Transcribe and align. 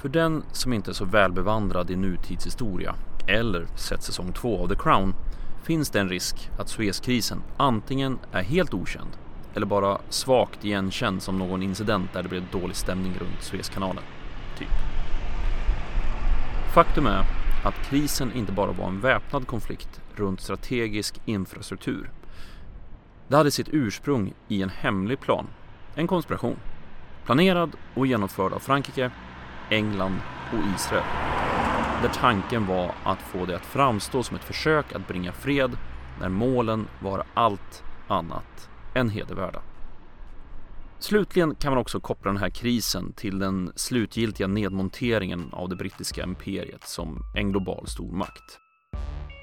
För 0.00 0.08
den 0.08 0.42
som 0.52 0.72
inte 0.72 0.90
är 0.90 0.92
så 0.92 1.04
välbevandrad 1.04 1.90
i 1.90 1.96
nutidshistoria 1.96 2.94
eller 3.26 3.66
sett 3.76 4.02
säsong 4.02 4.32
2 4.32 4.62
av 4.62 4.68
The 4.68 4.74
Crown 4.74 5.14
finns 5.62 5.90
det 5.90 6.00
en 6.00 6.08
risk 6.08 6.50
att 6.58 6.68
Suezkrisen 6.68 7.42
antingen 7.56 8.18
är 8.32 8.42
helt 8.42 8.74
okänd 8.74 9.10
eller 9.54 9.66
bara 9.66 9.98
svagt 10.08 10.64
igenkänd 10.64 11.22
som 11.22 11.38
någon 11.38 11.62
incident 11.62 12.12
där 12.12 12.22
det 12.22 12.28
blev 12.28 12.50
dålig 12.52 12.76
stämning 12.76 13.12
runt 13.20 13.42
Suezkanalen. 13.42 14.02
Typ. 14.58 14.68
Faktum 16.74 17.06
är 17.06 17.24
att 17.64 17.74
krisen 17.74 18.32
inte 18.32 18.52
bara 18.52 18.72
var 18.72 18.88
en 18.88 19.00
väpnad 19.00 19.46
konflikt 19.46 20.00
runt 20.14 20.40
strategisk 20.40 21.20
infrastruktur. 21.24 22.10
Det 23.28 23.36
hade 23.36 23.50
sitt 23.50 23.68
ursprung 23.72 24.34
i 24.48 24.62
en 24.62 24.70
hemlig 24.70 25.20
plan, 25.20 25.46
en 25.94 26.06
konspiration, 26.06 26.56
planerad 27.24 27.70
och 27.94 28.06
genomförd 28.06 28.52
av 28.52 28.58
Frankrike, 28.58 29.10
England 29.70 30.20
och 30.52 30.74
Israel. 30.74 31.04
Där 32.02 32.10
tanken 32.14 32.66
var 32.66 32.94
att 33.04 33.22
få 33.22 33.46
det 33.46 33.56
att 33.56 33.66
framstå 33.66 34.22
som 34.22 34.36
ett 34.36 34.44
försök 34.44 34.92
att 34.92 35.08
bringa 35.08 35.32
fred 35.32 35.76
när 36.20 36.28
målen 36.28 36.88
var 37.00 37.24
allt 37.34 37.84
annat 38.08 38.70
än 38.94 39.08
hedervärda. 39.08 39.62
Slutligen 40.98 41.54
kan 41.54 41.72
man 41.72 41.80
också 41.80 42.00
koppla 42.00 42.32
den 42.32 42.40
här 42.40 42.50
krisen 42.50 43.12
till 43.12 43.38
den 43.38 43.72
slutgiltiga 43.76 44.46
nedmonteringen 44.46 45.48
av 45.52 45.68
det 45.68 45.76
brittiska 45.76 46.22
imperiet 46.22 46.84
som 46.84 47.22
en 47.36 47.52
global 47.52 47.86
stormakt. 47.86 48.58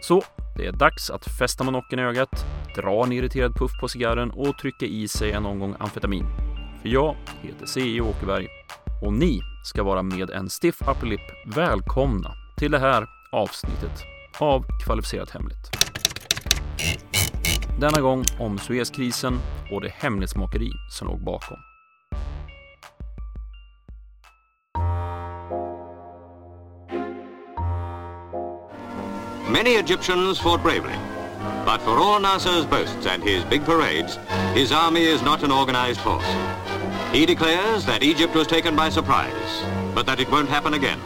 Så 0.01 0.21
det 0.57 0.65
är 0.65 0.71
dags 0.71 1.09
att 1.09 1.25
fästa 1.39 1.63
monokeln 1.63 2.01
i 2.01 2.05
ögat, 2.05 2.45
dra 2.75 3.03
en 3.03 3.11
irriterad 3.11 3.55
puff 3.55 3.71
på 3.81 3.87
cigarren 3.87 4.31
och 4.31 4.57
trycka 4.57 4.85
i 4.85 5.07
sig 5.07 5.31
en 5.31 5.45
omgång 5.45 5.75
amfetamin. 5.79 6.25
För 6.81 6.89
jag 6.89 7.15
heter 7.41 7.65
C.E. 7.65 8.01
Åkerberg 8.01 8.47
och 9.01 9.13
ni 9.13 9.41
ska 9.63 9.83
vara 9.83 10.03
med 10.03 10.29
en 10.29 10.49
stiff 10.49 10.81
upper 10.81 11.07
lip 11.07 11.21
välkomna 11.45 12.35
till 12.57 12.71
det 12.71 12.79
här 12.79 13.07
avsnittet 13.31 14.03
av 14.39 14.65
Kvalificerat 14.85 15.29
Hemligt. 15.29 15.71
Denna 17.79 18.01
gång 18.01 18.23
om 18.39 18.57
Suezkrisen 18.57 19.39
och 19.71 19.81
det 19.81 19.93
hemlighetsmakeri 19.95 20.71
som 20.89 21.07
låg 21.07 21.23
bakom. 21.23 21.57
Many 29.51 29.69
Egyptians 29.69 30.39
fought 30.39 30.63
bravely. 30.63 30.95
But 31.65 31.81
for 31.81 31.91
all 31.91 32.21
Nasser's 32.21 32.65
boasts 32.65 33.05
and 33.05 33.23
his 33.23 33.43
big 33.49 33.65
parades, 33.65 34.19
his 34.53 34.71
army 34.71 35.01
is 35.01 35.21
not 35.21 35.43
an 35.43 35.51
organized 35.51 35.99
force. 36.01 36.66
He 37.11 37.25
declares 37.25 37.85
that 37.85 38.03
Egypt 38.03 38.35
was 38.35 38.47
taken 38.47 38.75
by 38.75 38.89
surprise, 38.89 39.63
but 39.95 40.05
that 40.05 40.19
it 40.19 40.29
won't 40.29 40.49
happen 40.49 40.73
again. 40.73 40.99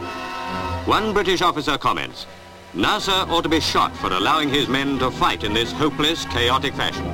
One 0.84 1.12
British 1.12 1.40
officer 1.40 1.78
comments, 1.78 2.26
Nasser 2.74 3.12
ought 3.12 3.42
to 3.42 3.48
be 3.48 3.60
shot 3.60 3.94
for 3.96 4.12
allowing 4.12 4.48
his 4.48 4.68
men 4.68 4.98
to 4.98 5.10
fight 5.10 5.44
in 5.44 5.54
this 5.54 5.70
hopeless, 5.72 6.24
chaotic 6.26 6.74
fashion. 6.74 7.06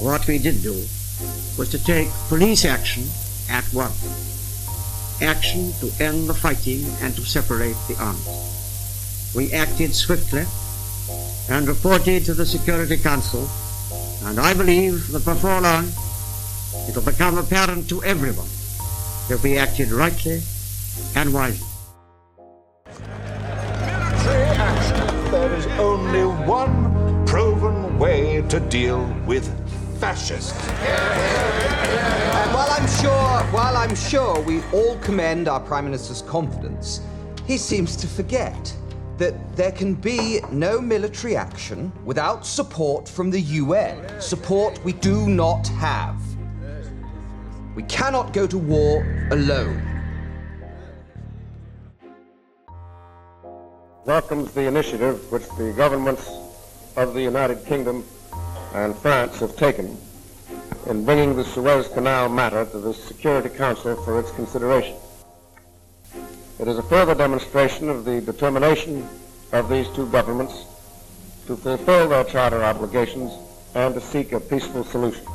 What 0.00 0.26
we 0.26 0.38
did 0.38 0.62
do 0.62 0.74
was 1.56 1.68
to 1.70 1.82
take 1.82 2.08
police 2.28 2.64
action 2.64 3.04
at 3.48 3.64
once. 3.72 4.02
Action 5.22 5.72
to 5.80 5.92
end 6.02 6.28
the 6.28 6.34
fighting 6.34 6.84
and 7.00 7.14
to 7.14 7.22
separate 7.22 7.76
the 7.86 7.96
armies. 8.00 9.32
We 9.34 9.52
acted 9.52 9.94
swiftly 9.94 10.44
and 11.48 11.68
reported 11.68 12.24
to 12.24 12.34
the 12.34 12.46
Security 12.46 12.96
Council, 12.96 13.48
and 14.26 14.38
I 14.40 14.54
believe 14.54 15.08
that 15.12 15.24
before 15.24 15.60
long 15.60 15.88
it 16.88 16.94
will 16.94 17.02
become 17.02 17.38
apparent 17.38 17.88
to 17.88 18.02
everyone 18.04 18.48
that 19.28 19.42
we 19.42 19.58
acted 19.58 19.90
rightly 19.90 20.40
and 21.16 21.32
wisely. 21.32 21.66
military 24.24 24.44
action, 24.56 25.30
there 25.30 25.54
is 25.54 25.66
only 25.78 26.24
one 26.46 27.26
proven 27.26 27.98
way 27.98 28.42
to 28.48 28.60
deal 28.60 29.04
with 29.26 29.46
fascists. 30.00 30.68
And 30.68 32.54
while 32.54 32.70
I'm 32.70 32.86
sure, 33.02 33.42
while 33.52 33.76
I'm 33.76 33.94
sure 33.94 34.40
we 34.40 34.62
all 34.72 34.96
commend 34.98 35.48
our 35.48 35.60
Prime 35.60 35.84
Minister's 35.84 36.22
confidence, 36.22 37.00
he 37.46 37.58
seems 37.58 37.96
to 37.96 38.06
forget 38.06 38.74
that 39.18 39.56
there 39.56 39.72
can 39.72 39.94
be 39.94 40.40
no 40.50 40.80
military 40.80 41.36
action 41.36 41.92
without 42.04 42.44
support 42.46 43.08
from 43.08 43.30
the 43.30 43.40
UN. 43.40 44.20
Support 44.20 44.82
we 44.84 44.92
do 44.92 45.28
not 45.28 45.68
have. 45.68 46.20
We 47.74 47.82
cannot 47.84 48.32
go 48.32 48.46
to 48.46 48.58
war 48.58 49.28
alone. 49.30 49.94
welcomes 54.04 54.52
the 54.52 54.62
initiative 54.62 55.32
which 55.32 55.48
the 55.56 55.72
governments 55.76 56.30
of 56.96 57.14
the 57.14 57.22
United 57.22 57.64
Kingdom 57.64 58.04
and 58.74 58.94
France 58.98 59.40
have 59.40 59.56
taken 59.56 59.96
in 60.86 61.04
bringing 61.04 61.34
the 61.34 61.44
Suez 61.44 61.88
Canal 61.88 62.28
matter 62.28 62.66
to 62.66 62.78
the 62.78 62.92
Security 62.92 63.48
Council 63.48 63.96
for 64.04 64.20
its 64.20 64.30
consideration. 64.32 64.94
It 66.64 66.70
is 66.70 66.78
a 66.78 66.82
further 66.82 67.14
demonstration 67.14 67.90
of 67.90 68.04
the 68.04 68.20
determination 68.20 69.06
of 69.52 69.68
these 69.68 69.88
two 69.96 70.06
governments 70.06 70.64
to 71.46 71.56
fulfill 71.56 72.08
their 72.08 72.24
charter 72.24 72.64
obligations 72.64 73.32
and 73.74 73.94
to 73.94 74.00
seek 74.00 74.32
a 74.32 74.40
peaceful 74.40 74.84
solution. 74.84 75.26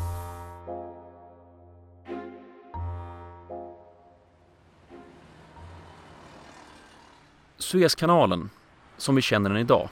Suezkanalen, 7.57 8.49
som 8.97 9.15
vi 9.15 9.21
känner 9.21 9.49
den 9.49 9.59
idag, 9.59 9.89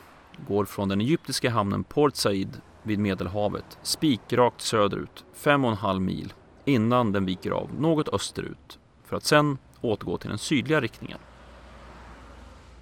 går 0.47 0.65
från 0.65 0.89
den 0.89 1.01
egyptiska 1.01 1.49
hamnen 1.49 1.83
Port 1.83 2.15
Said 2.15 2.61
vid 2.83 2.99
Medelhavet 2.99 3.77
spikrakt 3.81 4.61
söderut 4.61 5.23
5,5 5.35 5.99
mil 5.99 6.33
innan 6.65 7.11
den 7.11 7.25
viker 7.25 7.51
av 7.51 7.69
något 7.79 8.09
österut 8.09 8.79
för 9.05 9.17
att 9.17 9.23
sen 9.23 9.57
återgå 9.81 10.17
till 10.17 10.29
den 10.29 10.37
sydliga 10.37 10.81
riktningen. 10.81 11.19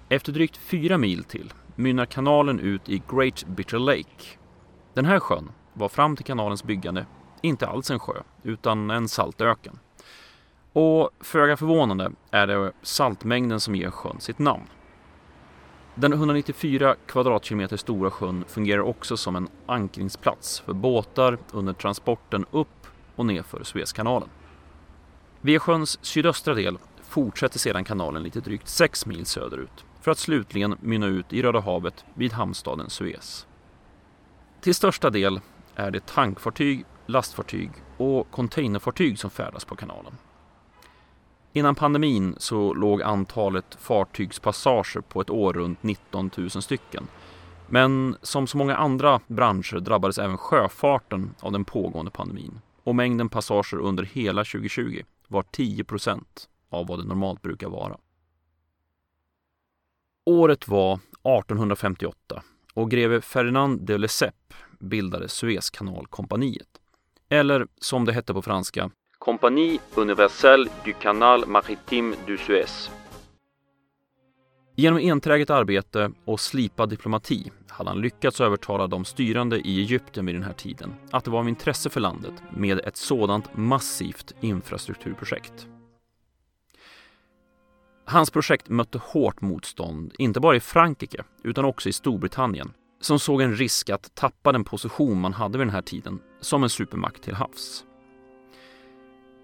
Efter 0.08 0.32
drygt 0.32 0.56
fyra 0.56 0.98
mil 0.98 1.24
till 1.24 1.52
mynnar 1.74 2.06
kanalen 2.06 2.60
ut 2.60 2.88
i 2.88 3.02
Great 3.10 3.44
Bitter 3.46 3.78
Lake. 3.78 4.38
Den 4.94 5.04
här 5.04 5.20
sjön 5.20 5.50
var 5.72 5.88
fram 5.88 6.16
till 6.16 6.24
kanalens 6.24 6.64
byggande 6.64 7.06
inte 7.40 7.66
alls 7.66 7.90
en 7.90 7.98
sjö 7.98 8.22
utan 8.42 8.90
en 8.90 9.08
saltöken. 9.08 9.78
Och 10.72 11.10
föga 11.20 11.56
förvånande 11.56 12.12
är 12.30 12.46
det 12.46 12.72
saltmängden 12.82 13.60
som 13.60 13.74
ger 13.74 13.90
sjön 13.90 14.20
sitt 14.20 14.38
namn. 14.38 14.64
Den 15.94 16.12
194 16.12 16.96
kvadratkilometer 17.06 17.76
stora 17.76 18.10
sjön 18.10 18.44
fungerar 18.48 18.80
också 18.80 19.16
som 19.16 19.36
en 19.36 19.48
ankringsplats 19.66 20.60
för 20.60 20.72
båtar 20.72 21.38
under 21.52 21.72
transporten 21.72 22.44
upp 22.50 22.86
och 23.16 23.26
nedför 23.26 23.64
Suezkanalen. 23.64 24.28
Via 25.40 25.60
sjöns 25.60 25.98
sydöstra 26.04 26.54
del 26.54 26.78
fortsätter 27.02 27.58
sedan 27.58 27.84
kanalen 27.84 28.22
lite 28.22 28.40
drygt 28.40 28.68
6 28.68 29.06
mil 29.06 29.26
söderut 29.26 29.84
för 30.00 30.10
att 30.10 30.18
slutligen 30.18 30.76
mynna 30.80 31.06
ut 31.06 31.32
i 31.32 31.42
Röda 31.42 31.60
havet 31.60 32.04
vid 32.14 32.32
hamnstaden 32.32 32.90
Suez. 32.90 33.46
Till 34.60 34.74
största 34.74 35.10
del 35.10 35.40
är 35.74 35.90
det 35.90 36.06
tankfartyg, 36.06 36.84
lastfartyg 37.06 37.70
och 37.96 38.30
containerfartyg 38.30 39.18
som 39.18 39.30
färdas 39.30 39.64
på 39.64 39.76
kanalen. 39.76 40.12
Innan 41.52 41.74
pandemin 41.74 42.34
så 42.38 42.74
låg 42.74 43.02
antalet 43.02 43.78
fartygspassager 43.80 45.00
på 45.00 45.20
ett 45.20 45.30
år 45.30 45.52
runt 45.52 45.82
19 45.82 46.30
000 46.36 46.50
stycken. 46.50 47.08
Men 47.68 48.16
som 48.22 48.46
så 48.46 48.56
många 48.58 48.76
andra 48.76 49.20
branscher 49.26 49.80
drabbades 49.80 50.18
även 50.18 50.38
sjöfarten 50.38 51.34
av 51.40 51.52
den 51.52 51.64
pågående 51.64 52.10
pandemin 52.10 52.60
och 52.84 52.94
mängden 52.94 53.28
passager 53.28 53.78
under 53.78 54.04
hela 54.04 54.44
2020 54.44 55.02
var 55.28 55.42
10% 55.42 56.24
av 56.70 56.86
vad 56.86 56.98
det 56.98 57.04
normalt 57.04 57.42
brukar 57.42 57.68
vara. 57.68 57.96
Året 60.24 60.68
var 60.68 60.94
1858 60.94 62.42
och 62.74 62.90
greve 62.90 63.20
Ferdinand 63.20 63.80
de 63.80 63.98
Lesseps 63.98 64.36
bildade 64.80 65.28
Suezkanalkompaniet. 65.28 66.68
Eller 67.28 67.66
som 67.80 68.04
det 68.04 68.12
hette 68.12 68.34
på 68.34 68.42
franska, 68.42 68.90
Compagnie 69.18 69.78
Universelle 69.94 70.70
du 70.84 70.92
Canal 70.92 71.46
Maritime 71.46 72.16
du 72.26 72.38
Suez. 72.38 72.90
Genom 74.74 74.98
enträget 74.98 75.50
arbete 75.50 76.10
och 76.24 76.40
slipad 76.40 76.88
diplomati 76.88 77.50
hade 77.76 77.90
han 77.90 78.00
lyckats 78.00 78.40
övertala 78.40 78.86
de 78.86 79.04
styrande 79.04 79.58
i 79.58 79.80
Egypten 79.80 80.26
vid 80.26 80.34
den 80.34 80.42
här 80.42 80.52
tiden 80.52 80.94
att 81.10 81.24
det 81.24 81.30
var 81.30 81.38
av 81.38 81.48
intresse 81.48 81.90
för 81.90 82.00
landet 82.00 82.34
med 82.50 82.78
ett 82.78 82.96
sådant 82.96 83.56
massivt 83.56 84.34
infrastrukturprojekt. 84.40 85.68
Hans 88.04 88.30
projekt 88.30 88.68
mötte 88.68 88.98
hårt 89.02 89.40
motstånd, 89.40 90.14
inte 90.18 90.40
bara 90.40 90.56
i 90.56 90.60
Frankrike 90.60 91.24
utan 91.42 91.64
också 91.64 91.88
i 91.88 91.92
Storbritannien 91.92 92.72
som 93.00 93.18
såg 93.18 93.40
en 93.40 93.56
risk 93.56 93.90
att 93.90 94.14
tappa 94.14 94.52
den 94.52 94.64
position 94.64 95.20
man 95.20 95.32
hade 95.32 95.58
vid 95.58 95.66
den 95.66 95.74
här 95.74 95.82
tiden 95.82 96.18
som 96.40 96.62
en 96.62 96.70
supermakt 96.70 97.22
till 97.22 97.34
havs. 97.34 97.84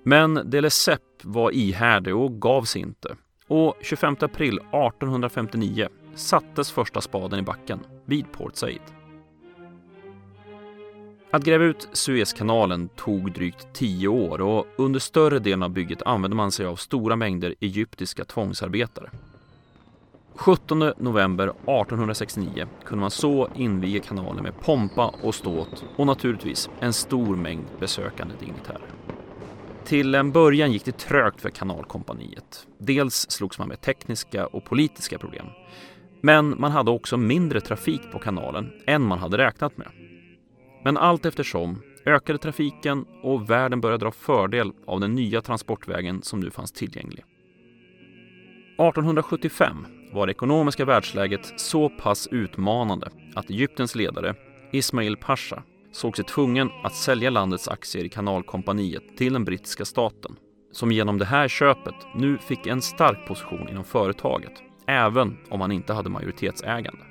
Men 0.05 0.51
de 0.51 0.61
Lesseps 0.61 1.25
var 1.25 1.51
ihärdig 1.51 2.17
och 2.17 2.41
gav 2.41 2.63
sig 2.63 2.83
inte. 2.83 3.17
Och 3.47 3.75
25 3.81 4.17
april 4.21 4.59
1859 4.59 5.89
sattes 6.15 6.71
första 6.71 7.01
spaden 7.01 7.39
i 7.39 7.43
backen 7.43 7.81
vid 8.05 8.33
Port 8.33 8.57
Said. 8.57 8.81
Att 11.31 11.45
gräva 11.45 11.65
ut 11.65 11.89
Suezkanalen 11.93 12.89
tog 12.89 13.33
drygt 13.33 13.67
tio 13.73 14.09
år 14.09 14.41
och 14.41 14.67
under 14.77 15.01
större 15.01 15.39
delen 15.39 15.63
av 15.63 15.71
bygget 15.71 16.03
använde 16.03 16.37
man 16.37 16.53
sig 16.53 16.67
av 16.67 16.77
stora 16.77 17.17
mängder 17.17 17.55
egyptiska 17.61 18.25
tvångsarbetare. 18.25 19.11
17 20.35 20.79
november 20.99 21.45
1869 21.49 22.67
kunde 22.85 23.01
man 23.01 23.11
så 23.11 23.49
inviga 23.55 24.03
kanalen 24.03 24.43
med 24.43 24.61
pompa 24.61 25.15
och 25.23 25.35
ståt 25.35 25.85
och 25.97 26.07
naturligtvis 26.07 26.71
en 26.81 26.93
stor 26.93 27.37
mängd 27.37 27.65
besökande 27.81 28.35
dignitärer. 28.41 28.91
Till 29.85 30.15
en 30.15 30.33
början 30.33 30.73
gick 30.73 30.85
det 30.85 30.99
trögt 30.99 31.41
för 31.41 31.51
kanalkompaniet. 31.51 32.67
Dels 32.79 33.31
slogs 33.31 33.59
man 33.59 33.69
med 33.69 33.81
tekniska 33.81 34.47
och 34.47 34.65
politiska 34.65 35.19
problem. 35.19 35.47
Men 36.25 36.61
man 36.61 36.73
hade 36.73 36.91
också 36.91 37.17
mindre 37.17 37.61
trafik 37.61 38.13
på 38.13 38.19
kanalen 38.19 38.73
än 38.87 39.03
man 39.03 39.19
hade 39.19 39.39
räknat 39.39 39.77
med. 39.77 39.89
Men 40.85 40.97
allt 40.97 41.27
eftersom 41.27 41.83
ökade 42.07 42.39
trafiken 42.39 43.05
och 43.23 43.51
världen 43.51 43.81
började 43.81 44.05
dra 44.05 44.13
fördel 44.13 44.73
av 44.87 45.01
den 45.01 45.15
nya 45.15 45.43
transportvägen 45.43 46.23
som 46.23 46.41
nu 46.41 46.51
fanns 46.51 46.73
tillgänglig. 46.73 47.25
1875 48.75 49.87
var 50.13 50.27
det 50.27 50.31
ekonomiska 50.31 50.85
världsläget 50.85 51.61
så 51.61 51.89
pass 51.89 52.29
utmanande 52.31 53.11
att 53.35 53.51
Egyptens 53.51 53.95
ledare 53.95 54.35
Ismail 54.73 55.17
Pasha 55.17 55.63
såg 55.93 56.17
sig 56.17 56.25
tvungen 56.25 56.71
att 56.85 56.95
sälja 56.95 57.31
landets 57.31 57.69
aktier 57.69 58.05
i 58.05 58.09
kanalkompaniet 58.09 59.17
till 59.17 59.33
den 59.33 59.45
brittiska 59.45 59.85
staten 59.85 60.37
som 60.73 60.93
genom 60.93 61.19
det 61.19 61.25
här 61.25 61.49
köpet 61.49 61.95
nu 62.15 62.39
fick 62.39 62.67
en 62.67 62.83
stark 62.83 63.29
position 63.29 63.69
inom 63.69 63.85
företaget 63.85 64.53
även 64.93 65.39
om 65.51 65.61
han 65.61 65.73
inte 65.73 65.93
hade 65.93 66.11
majoritetsägande. 66.11 67.03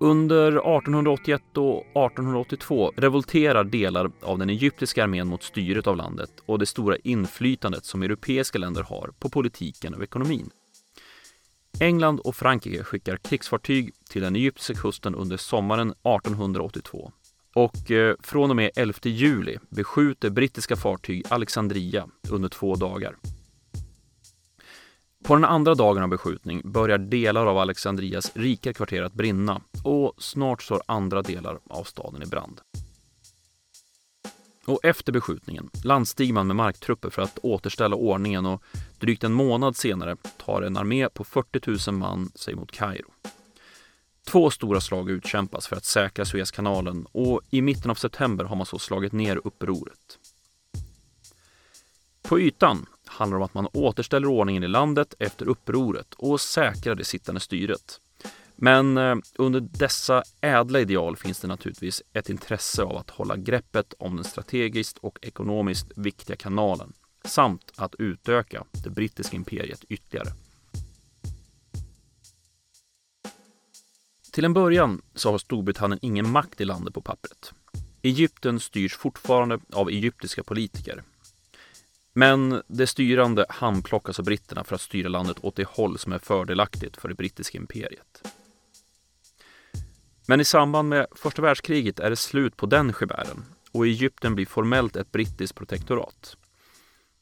Under 0.00 0.48
1881 0.48 1.42
och 1.56 1.80
1882 1.80 2.92
revolterar 2.96 3.64
delar 3.64 4.10
av 4.22 4.38
den 4.38 4.50
egyptiska 4.50 5.04
armén 5.04 5.28
mot 5.28 5.42
styret 5.42 5.86
av 5.86 5.96
landet 5.96 6.30
och 6.46 6.58
det 6.58 6.66
stora 6.66 6.96
inflytandet 6.96 7.84
som 7.84 8.02
europeiska 8.02 8.58
länder 8.58 8.82
har 8.82 9.10
på 9.18 9.28
politiken 9.28 9.94
och 9.94 10.02
ekonomin. 10.02 10.50
England 11.80 12.20
och 12.20 12.36
Frankrike 12.36 12.84
skickar 12.84 13.16
krigsfartyg 13.16 13.90
till 14.10 14.22
den 14.22 14.36
egyptiska 14.36 14.74
kusten 14.74 15.14
under 15.14 15.36
sommaren 15.36 15.90
1882 15.90 17.12
och 17.54 17.90
eh, 17.90 18.14
från 18.20 18.50
och 18.50 18.56
med 18.56 18.70
11 18.76 18.98
juli 19.02 19.58
beskjuter 19.68 20.30
brittiska 20.30 20.76
fartyg 20.76 21.24
Alexandria 21.28 22.08
under 22.30 22.48
två 22.48 22.74
dagar. 22.74 23.16
På 25.24 25.34
den 25.34 25.44
andra 25.44 25.74
dagen 25.74 26.02
av 26.02 26.08
beskjutning 26.08 26.62
börjar 26.64 26.98
delar 26.98 27.46
av 27.46 27.58
Alexandrias 27.58 28.32
rika 28.34 28.72
kvarter 28.72 29.02
att 29.02 29.12
brinna 29.12 29.62
och 29.84 30.14
snart 30.18 30.62
står 30.62 30.82
andra 30.86 31.22
delar 31.22 31.58
av 31.66 31.84
staden 31.84 32.22
i 32.22 32.26
brand. 32.26 32.60
Och 34.66 34.84
efter 34.84 35.12
beskjutningen 35.12 35.70
landstiger 35.84 36.34
man 36.34 36.46
med 36.46 36.56
marktrupper 36.56 37.10
för 37.10 37.22
att 37.22 37.38
återställa 37.42 37.96
ordningen 37.96 38.46
och 38.46 38.62
drygt 38.98 39.24
en 39.24 39.32
månad 39.32 39.76
senare 39.76 40.16
tar 40.36 40.62
en 40.62 40.76
armé 40.76 41.08
på 41.08 41.24
40 41.24 41.90
000 41.90 41.98
man 41.98 42.30
sig 42.34 42.54
mot 42.54 42.72
Kairo. 42.72 43.10
Två 44.26 44.50
stora 44.50 44.80
slag 44.80 45.10
utkämpas 45.10 45.66
för 45.66 45.76
att 45.76 45.84
säkra 45.84 46.24
Suezkanalen 46.24 47.06
och 47.12 47.40
i 47.50 47.62
mitten 47.62 47.90
av 47.90 47.94
september 47.94 48.44
har 48.44 48.56
man 48.56 48.66
så 48.66 48.78
slagit 48.78 49.12
ner 49.12 49.40
upproret. 49.44 50.18
På 52.22 52.40
ytan 52.40 52.86
handlar 53.08 53.36
om 53.36 53.42
att 53.42 53.54
man 53.54 53.68
återställer 53.72 54.28
ordningen 54.28 54.62
i 54.62 54.68
landet 54.68 55.14
efter 55.18 55.48
upproret 55.48 56.14
och 56.14 56.40
säkrar 56.40 56.94
det 56.94 57.04
sittande 57.04 57.40
styret. 57.40 58.00
Men 58.56 58.98
eh, 58.98 59.16
under 59.34 59.60
dessa 59.60 60.22
ädla 60.40 60.80
ideal 60.80 61.16
finns 61.16 61.40
det 61.40 61.48
naturligtvis 61.48 62.02
ett 62.12 62.30
intresse 62.30 62.82
av 62.82 62.96
att 62.96 63.10
hålla 63.10 63.36
greppet 63.36 63.94
om 63.98 64.16
den 64.16 64.24
strategiskt 64.24 64.98
och 64.98 65.18
ekonomiskt 65.22 65.92
viktiga 65.96 66.36
kanalen 66.36 66.92
samt 67.24 67.72
att 67.76 67.94
utöka 67.98 68.64
det 68.84 68.90
brittiska 68.90 69.36
imperiet 69.36 69.84
ytterligare. 69.84 70.28
Till 74.32 74.44
en 74.44 74.54
början 74.54 75.02
så 75.14 75.30
har 75.30 75.38
Storbritannien 75.38 75.98
ingen 76.02 76.30
makt 76.30 76.60
i 76.60 76.64
landet 76.64 76.94
på 76.94 77.00
pappret. 77.00 77.52
Egypten 78.02 78.60
styrs 78.60 78.96
fortfarande 78.96 79.58
av 79.72 79.88
egyptiska 79.88 80.42
politiker. 80.42 81.02
Men 82.18 82.62
det 82.66 82.86
styrande 82.86 83.46
handplockas 83.48 84.18
av 84.18 84.24
britterna 84.24 84.64
för 84.64 84.74
att 84.74 84.80
styra 84.80 85.08
landet 85.08 85.36
åt 85.40 85.56
det 85.56 85.68
håll 85.68 85.98
som 85.98 86.12
är 86.12 86.18
fördelaktigt 86.18 86.96
för 86.96 87.08
det 87.08 87.14
brittiska 87.14 87.58
imperiet. 87.58 88.32
Men 90.26 90.40
i 90.40 90.44
samband 90.44 90.88
med 90.88 91.06
första 91.12 91.42
världskriget 91.42 92.00
är 92.00 92.10
det 92.10 92.16
slut 92.16 92.56
på 92.56 92.66
den 92.66 92.94
gevären 93.00 93.44
och 93.72 93.86
Egypten 93.86 94.34
blir 94.34 94.46
formellt 94.46 94.96
ett 94.96 95.12
brittiskt 95.12 95.54
protektorat. 95.54 96.36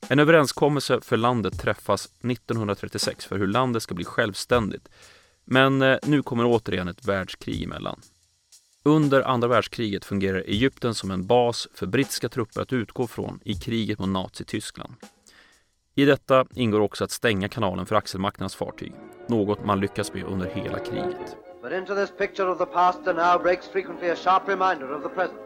En 0.09 0.19
överenskommelse 0.19 1.01
för 1.01 1.17
landet 1.17 1.61
träffas 1.61 2.07
1936 2.07 3.25
för 3.25 3.39
hur 3.39 3.47
landet 3.47 3.83
ska 3.83 3.95
bli 3.95 4.05
självständigt 4.05 4.89
men 5.45 5.83
eh, 5.83 5.99
nu 6.07 6.23
kommer 6.23 6.45
återigen 6.45 6.89
ett 6.89 7.05
världskrig 7.05 7.63
emellan. 7.63 8.01
Under 8.87 9.23
andra 9.23 9.49
världskriget 9.49 10.05
fungerar 10.05 10.39
Egypten 10.39 10.95
som 10.95 11.11
en 11.11 11.27
bas 11.27 11.69
för 11.75 11.87
brittiska 11.87 12.29
trupper 12.29 12.61
att 12.61 12.73
utgå 12.73 13.07
från 13.07 13.41
i 13.45 13.55
kriget 13.55 13.99
mot 13.99 14.09
Nazityskland. 14.09 14.95
I 15.95 16.05
detta 16.05 16.47
ingår 16.55 16.81
också 16.81 17.05
att 17.05 17.11
stänga 17.11 17.49
kanalen 17.49 17.87
för 17.87 17.97
axelmakternas 17.97 18.55
fartyg, 18.55 18.93
något 19.29 19.65
man 19.65 19.81
lyckas 19.81 20.15
med 20.15 20.25
under 20.25 20.47
hela 20.47 20.79
kriget. 20.79 21.37
But 21.63 21.73
into 21.73 21.95
this 21.95 22.11
picture 22.19 22.51
of 22.51 22.59
the 22.59 22.67
past 22.67 23.05
there 23.05 23.15
now 23.15 23.43
breaks 23.43 23.69
frequently 23.69 24.09
a 24.09 24.17
sharp 24.17 24.49
reminder 24.49 24.93
of 24.93 25.03
the 25.03 25.09
present. 25.09 25.41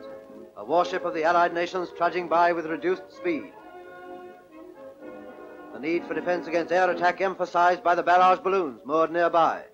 A 0.56 0.64
warship 0.64 1.04
of 1.04 1.14
the 1.14 1.25
Allied 1.25 1.54
nations 1.54 1.88
trudging 1.98 2.28
by 2.28 2.52
with 2.54 2.66
reduced 2.66 3.12
speed. 3.20 3.52
The 5.75 5.81
need 5.81 6.02
for 6.08 6.14
defense 6.14 6.48
against 6.48 6.72
air 6.72 6.90
attack 6.90 7.20
emphasized 7.20 7.82
by 7.82 7.94
the 7.94 8.02
barrage 8.02 8.42
balloons 8.42 8.81
moored 8.84 9.12
nearby. 9.12 9.69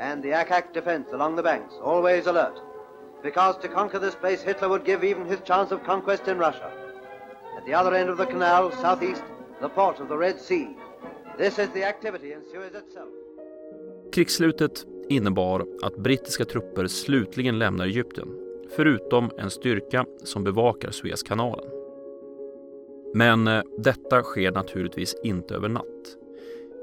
And 0.00 0.22
the 0.22 0.30
Akak 0.30 0.72
defense 0.72 1.08
along 1.12 1.36
the 1.36 1.42
banks, 1.42 1.74
always 1.82 2.26
alert. 2.26 2.58
Because 3.22 3.58
to 3.58 3.68
conquer 3.68 3.98
this 3.98 4.14
place, 4.14 4.40
Hitler 4.42 4.68
would 4.68 4.84
give 4.84 5.04
even 5.04 5.26
his 5.26 5.40
chance 5.40 5.74
of 5.74 5.84
conquest 5.84 6.26
in 6.28 6.38
Russia. 6.38 6.70
At 7.58 7.66
the 7.66 7.74
other 7.74 7.94
end 7.94 8.08
of 8.08 8.16
the 8.16 8.26
canal, 8.26 8.72
southeast, 8.72 9.22
the 9.60 9.68
port 9.68 10.00
of 10.00 10.08
the 10.08 10.16
Red 10.16 10.40
Sea. 10.40 10.68
This 11.38 11.58
is 11.58 11.68
the 11.70 11.84
activity 11.84 12.32
in 12.32 12.42
Suez 12.52 12.74
itself. 12.74 13.08
Krigsslutet 14.12 14.86
innebar 15.08 15.66
att 15.82 15.96
brittiska 15.96 16.44
trupper 16.44 16.86
slutligen 16.86 17.58
lämnar 17.58 17.84
Egypten, 17.86 18.28
förutom 18.76 19.30
en 19.38 19.50
styrka 19.50 20.06
som 20.24 20.44
bevakar 20.44 20.90
Suezkanalen. 20.90 21.70
Men 23.14 23.46
eh, 23.46 23.62
detta 23.78 24.22
sker 24.22 24.52
naturligtvis 24.52 25.14
inte 25.22 25.54
över 25.54 25.68
natt. 25.68 26.19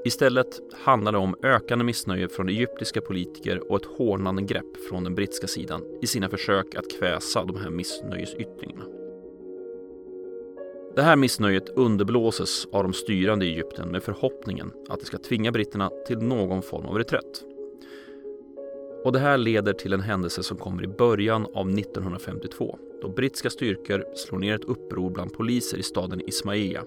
Istället 0.04 0.60
handlar 0.72 1.12
det 1.12 1.18
om 1.18 1.36
ökande 1.42 1.84
missnöje 1.84 2.28
från 2.28 2.48
egyptiska 2.48 3.00
politiker 3.00 3.70
och 3.70 3.76
ett 3.76 3.98
hårdnande 3.98 4.42
grepp 4.42 4.76
från 4.88 5.04
den 5.04 5.14
brittiska 5.14 5.46
sidan 5.46 5.82
i 6.02 6.06
sina 6.06 6.28
försök 6.28 6.74
att 6.74 6.98
kväsa 6.98 7.44
de 7.44 7.56
här 7.56 7.70
missnöjesyttringarna. 7.70 8.84
Det 10.94 11.02
här 11.02 11.16
missnöjet 11.16 11.68
underblåses 11.68 12.66
av 12.72 12.82
de 12.82 12.92
styrande 12.92 13.46
i 13.46 13.48
Egypten 13.48 13.88
med 13.88 14.02
förhoppningen 14.02 14.72
att 14.88 15.00
det 15.00 15.06
ska 15.06 15.18
tvinga 15.18 15.52
britterna 15.52 15.90
till 16.06 16.18
någon 16.18 16.62
form 16.62 16.86
av 16.86 16.98
reträtt. 16.98 17.44
Och 19.04 19.12
det 19.12 19.18
här 19.18 19.38
leder 19.38 19.72
till 19.72 19.92
en 19.92 20.00
händelse 20.00 20.42
som 20.42 20.56
kommer 20.56 20.84
i 20.84 20.88
början 20.88 21.46
av 21.54 21.68
1952 21.70 22.78
då 23.02 23.08
brittiska 23.08 23.50
styrkor 23.50 24.04
slår 24.14 24.38
ner 24.38 24.54
ett 24.54 24.64
uppror 24.64 25.10
bland 25.10 25.32
poliser 25.32 25.78
i 25.78 25.82
staden 25.82 26.20
Ismailia 26.28 26.84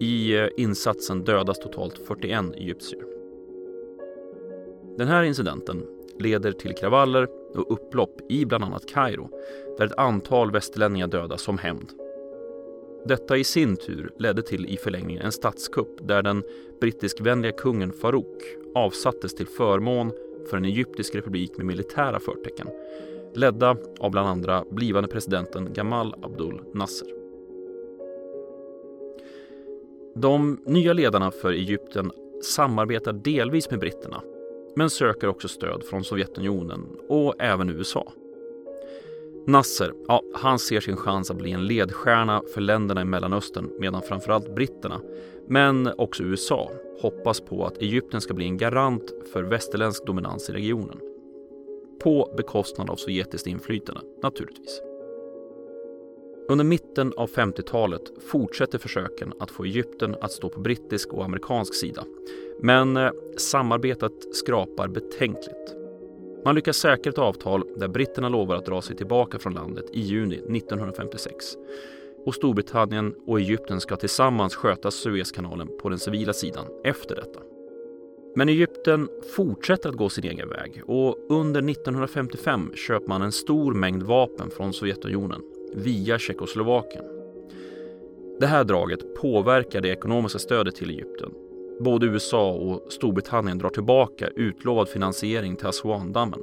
i 0.00 0.36
eh, 0.36 0.48
insatsen 0.56 1.24
dödas 1.24 1.58
totalt 1.58 1.98
41 1.98 2.44
egyptier. 2.56 3.02
Den 4.98 5.08
här 5.08 5.22
incidenten 5.22 5.86
leder 6.18 6.52
till 6.52 6.74
kravaller 6.74 7.28
och 7.54 7.72
upplopp 7.72 8.20
i 8.28 8.44
bland 8.44 8.64
annat 8.64 8.88
Kairo 8.88 9.30
där 9.78 9.86
ett 9.86 9.98
antal 9.98 10.50
västerlänningar 10.50 11.06
dödas 11.06 11.42
som 11.42 11.58
hämnd. 11.58 11.92
Detta 13.04 13.36
i 13.36 13.44
sin 13.44 13.76
tur 13.76 14.10
ledde 14.18 14.42
till 14.42 14.66
i 14.66 14.76
förlängningen 14.76 15.22
en 15.22 15.32
statskupp 15.32 16.08
där 16.08 16.22
den 16.22 16.42
brittiskvänliga 16.80 17.52
kungen 17.52 17.92
Farouk 17.92 18.42
avsattes 18.74 19.34
till 19.34 19.46
förmån 19.46 20.12
för 20.50 20.56
en 20.56 20.64
egyptisk 20.64 21.14
republik 21.14 21.56
med 21.56 21.66
militära 21.66 22.20
förtecken 22.20 22.68
ledda 23.36 23.76
av 23.98 24.10
bland 24.10 24.28
andra 24.28 24.64
blivande 24.70 25.08
presidenten 25.08 25.72
Gamal 25.72 26.14
Abdul 26.22 26.60
Nasser. 26.74 27.15
De 30.18 30.60
nya 30.64 30.92
ledarna 30.92 31.30
för 31.30 31.52
Egypten 31.52 32.12
samarbetar 32.42 33.12
delvis 33.12 33.70
med 33.70 33.80
britterna 33.80 34.22
men 34.76 34.90
söker 34.90 35.28
också 35.28 35.48
stöd 35.48 35.84
från 35.84 36.04
Sovjetunionen 36.04 36.86
och 37.08 37.34
även 37.38 37.70
USA. 37.70 38.12
Nasser, 39.46 39.92
ja, 40.08 40.22
han 40.34 40.58
ser 40.58 40.80
sin 40.80 40.96
chans 40.96 41.30
att 41.30 41.36
bli 41.36 41.52
en 41.52 41.66
ledstjärna 41.66 42.42
för 42.54 42.60
länderna 42.60 43.00
i 43.00 43.04
Mellanöstern 43.04 43.70
medan 43.78 44.02
framförallt 44.02 44.54
britterna, 44.54 45.00
men 45.46 45.90
också 45.98 46.22
USA, 46.22 46.70
hoppas 47.00 47.40
på 47.40 47.66
att 47.66 47.78
Egypten 47.78 48.20
ska 48.20 48.34
bli 48.34 48.44
en 48.44 48.56
garant 48.56 49.12
för 49.32 49.42
västerländsk 49.42 50.06
dominans 50.06 50.50
i 50.50 50.52
regionen. 50.52 51.00
På 52.02 52.34
bekostnad 52.36 52.90
av 52.90 52.96
sovjetiskt 52.96 53.46
inflytande, 53.46 54.00
naturligtvis. 54.22 54.80
Under 56.48 56.64
mitten 56.64 57.12
av 57.16 57.30
50-talet 57.30 58.02
fortsätter 58.26 58.78
försöken 58.78 59.32
att 59.40 59.50
få 59.50 59.64
Egypten 59.64 60.16
att 60.20 60.32
stå 60.32 60.48
på 60.48 60.60
brittisk 60.60 61.12
och 61.12 61.24
amerikansk 61.24 61.74
sida. 61.74 62.04
Men 62.60 62.96
eh, 62.96 63.10
samarbetet 63.36 64.36
skrapar 64.36 64.88
betänkligt. 64.88 65.74
Man 66.44 66.54
lyckas 66.54 66.76
säkra 66.76 67.10
ett 67.10 67.18
avtal 67.18 67.64
där 67.76 67.88
britterna 67.88 68.28
lovar 68.28 68.56
att 68.56 68.66
dra 68.66 68.82
sig 68.82 68.96
tillbaka 68.96 69.38
från 69.38 69.54
landet 69.54 69.84
i 69.92 70.00
juni 70.00 70.34
1956. 70.36 71.44
Och 72.24 72.34
Storbritannien 72.34 73.14
och 73.26 73.40
Egypten 73.40 73.80
ska 73.80 73.96
tillsammans 73.96 74.54
sköta 74.54 74.90
Suezkanalen 74.90 75.68
på 75.82 75.88
den 75.88 75.98
civila 75.98 76.32
sidan 76.32 76.66
efter 76.84 77.14
detta. 77.14 77.40
Men 78.36 78.48
Egypten 78.48 79.08
fortsätter 79.36 79.88
att 79.88 79.96
gå 79.96 80.08
sin 80.08 80.24
egen 80.24 80.48
väg 80.48 80.82
och 80.86 81.16
under 81.28 81.70
1955 81.70 82.72
köper 82.74 83.08
man 83.08 83.22
en 83.22 83.32
stor 83.32 83.74
mängd 83.74 84.02
vapen 84.02 84.50
från 84.50 84.72
Sovjetunionen 84.72 85.40
via 85.74 86.18
Tjeckoslovakien. 86.18 87.04
Det 88.40 88.46
här 88.46 88.64
draget 88.64 89.14
påverkar 89.14 89.80
det 89.80 89.88
ekonomiska 89.88 90.38
stödet 90.38 90.74
till 90.74 90.90
Egypten. 90.90 91.30
Både 91.80 92.06
USA 92.06 92.52
och 92.52 92.92
Storbritannien 92.92 93.58
drar 93.58 93.70
tillbaka 93.70 94.28
utlovad 94.36 94.88
finansiering 94.88 95.56
till 95.56 95.66
Aswan-dammen. 95.66 96.42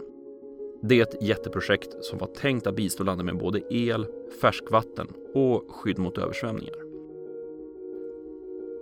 Det 0.82 1.00
är 1.00 1.03
ett 1.03 1.24
jätteprojekt 1.24 2.03
som 2.06 2.20
var 2.20 2.27
tänkt 2.27 2.68
att 2.68 2.75
bistå 2.75 3.03
landet 3.03 3.25
med 3.25 3.38
både 3.38 3.62
el, 3.70 4.06
färskvatten 4.42 5.08
och 5.34 5.63
skydd 5.70 6.00
mot 6.00 6.18
översvämningar. 6.18 6.75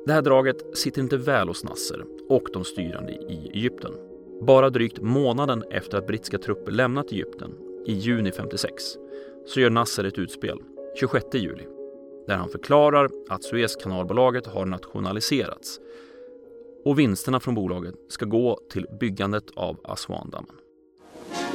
Det 0.05 0.13
här 0.13 0.21
draget 0.21 0.77
sitter 0.77 1.01
inte 1.01 1.17
väl 1.17 1.47
hos 1.47 1.63
Nasser 1.63 2.05
och 2.29 2.47
de 2.53 2.63
styrande 2.63 3.11
i 3.11 3.51
Egypten. 3.53 3.91
Bara 4.41 4.69
drygt 4.69 5.01
månaden 5.01 5.63
efter 5.69 5.97
att 5.97 6.07
brittiska 6.07 6.37
trupper 6.37 6.71
lämnat 6.71 7.11
Egypten, 7.11 7.51
i 7.85 7.93
juni 7.93 8.31
56, 8.31 8.83
så 9.47 9.59
gör 9.59 9.69
Nasser 9.69 10.03
ett 10.03 10.17
utspel 10.17 10.59
26 10.99 11.25
juli 11.33 11.67
där 12.27 12.35
han 12.35 12.49
förklarar 12.49 13.09
att 13.29 13.43
Suezkanalbolaget 13.43 14.47
har 14.47 14.65
nationaliserats 14.65 15.79
och 16.85 16.99
vinsterna 16.99 17.39
från 17.39 17.55
bolaget 17.55 17.95
ska 18.09 18.25
gå 18.25 18.59
till 18.71 18.87
byggandet 18.99 19.43
av 19.55 19.79
Aswandammen. 19.83 20.55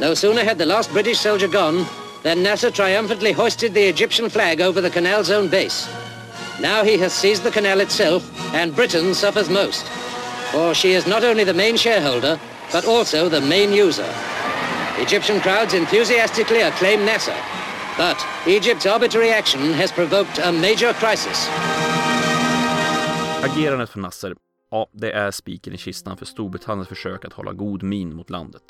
No 0.00 0.14
sooner 0.14 0.44
had 0.44 0.58
the 0.58 0.64
last 0.64 0.92
British 0.92 1.18
soldier 1.18 1.48
gone 1.48 1.84
than 2.22 2.42
Nasser 2.42 2.70
triumphantly 2.70 3.32
hoisted 3.32 3.74
the 3.74 3.88
Egyptian 3.88 4.30
flag 4.30 4.60
over 4.60 4.82
the 4.82 4.90
canal's 4.90 5.38
own 5.38 5.48
base. 5.48 5.88
Now 6.60 6.84
he 6.84 6.98
has 6.98 7.12
seized 7.12 7.42
the 7.42 7.50
canal 7.50 7.80
itself 7.80 8.22
and 8.54 8.74
Britain 8.74 9.14
suffers 9.14 9.50
most. 9.50 9.86
For 10.52 10.74
she 10.74 10.92
is 10.92 11.06
not 11.06 11.24
only 11.24 11.44
the 11.44 11.54
main 11.54 11.76
shareholder 11.76 12.38
but 12.72 12.88
also 12.88 13.28
the 13.28 13.40
main 13.40 13.72
user. 13.72 14.08
Egyptian 14.98 15.40
crowds 15.40 15.74
enthusiastically 15.74 16.62
acclaim 16.62 17.04
Nasser 17.04 17.36
But 17.96 18.16
Egypts 18.46 18.86
arbitrary 18.86 19.30
action 19.30 19.72
has 19.72 19.92
provoked 19.92 20.38
a 20.44 20.52
major 20.52 20.92
crisis. 20.92 21.48
Agerandet 23.42 23.90
för 23.90 24.00
Nasser, 24.00 24.34
ja, 24.70 24.86
det 24.92 25.12
är 25.12 25.30
spiken 25.30 25.72
i 25.74 25.76
kistan 25.76 26.16
för 26.16 26.24
Storbritanniens 26.26 26.88
försök 26.88 27.24
att 27.24 27.32
hålla 27.32 27.52
god 27.52 27.82
min 27.82 28.16
mot 28.16 28.30
landet. 28.30 28.62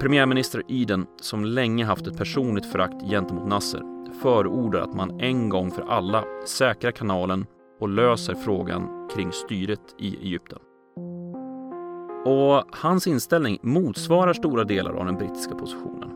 Premiärminister 0.00 0.62
Eden, 0.68 1.06
som 1.20 1.44
länge 1.44 1.84
haft 1.84 2.06
ett 2.06 2.16
personligt 2.18 2.66
förakt 2.66 3.10
gentemot 3.10 3.48
Nasser, 3.48 3.82
förordar 4.22 4.80
att 4.80 4.94
man 4.94 5.20
en 5.20 5.48
gång 5.48 5.70
för 5.70 5.82
alla 5.82 6.24
säkrar 6.46 6.90
kanalen 6.90 7.46
och 7.80 7.88
löser 7.88 8.34
frågan 8.34 9.08
kring 9.14 9.32
styret 9.32 9.94
i 9.98 10.16
Egypten. 10.16 10.58
Och 12.24 12.64
hans 12.72 13.06
inställning 13.06 13.58
motsvarar 13.62 14.32
stora 14.32 14.64
delar 14.64 14.92
av 14.92 15.06
den 15.06 15.16
brittiska 15.16 15.54
positionen. 15.54 16.11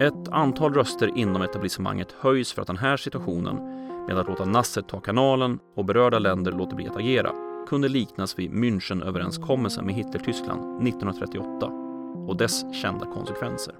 Ett 0.00 0.28
antal 0.28 0.74
röster 0.74 1.18
inom 1.18 1.42
etablissemanget 1.42 2.12
höjs 2.12 2.52
för 2.52 2.62
att 2.62 2.66
den 2.66 2.76
här 2.76 2.96
situationen 2.96 3.56
med 4.06 4.18
att 4.18 4.28
låta 4.28 4.44
Nasser 4.44 4.82
ta 4.82 5.00
kanalen 5.00 5.58
och 5.76 5.84
berörda 5.84 6.18
länder 6.18 6.52
låter 6.52 6.76
bli 6.76 6.88
att 6.88 6.96
agera 6.96 7.32
kunde 7.68 7.88
liknas 7.88 8.38
vid 8.38 8.50
Münchenöverenskommelsen 8.50 9.86
med 9.86 9.94
Hitler-Tyskland 9.94 10.88
1938 10.88 11.66
och 12.26 12.36
dess 12.36 12.74
kända 12.74 13.06
konsekvenser. 13.06 13.74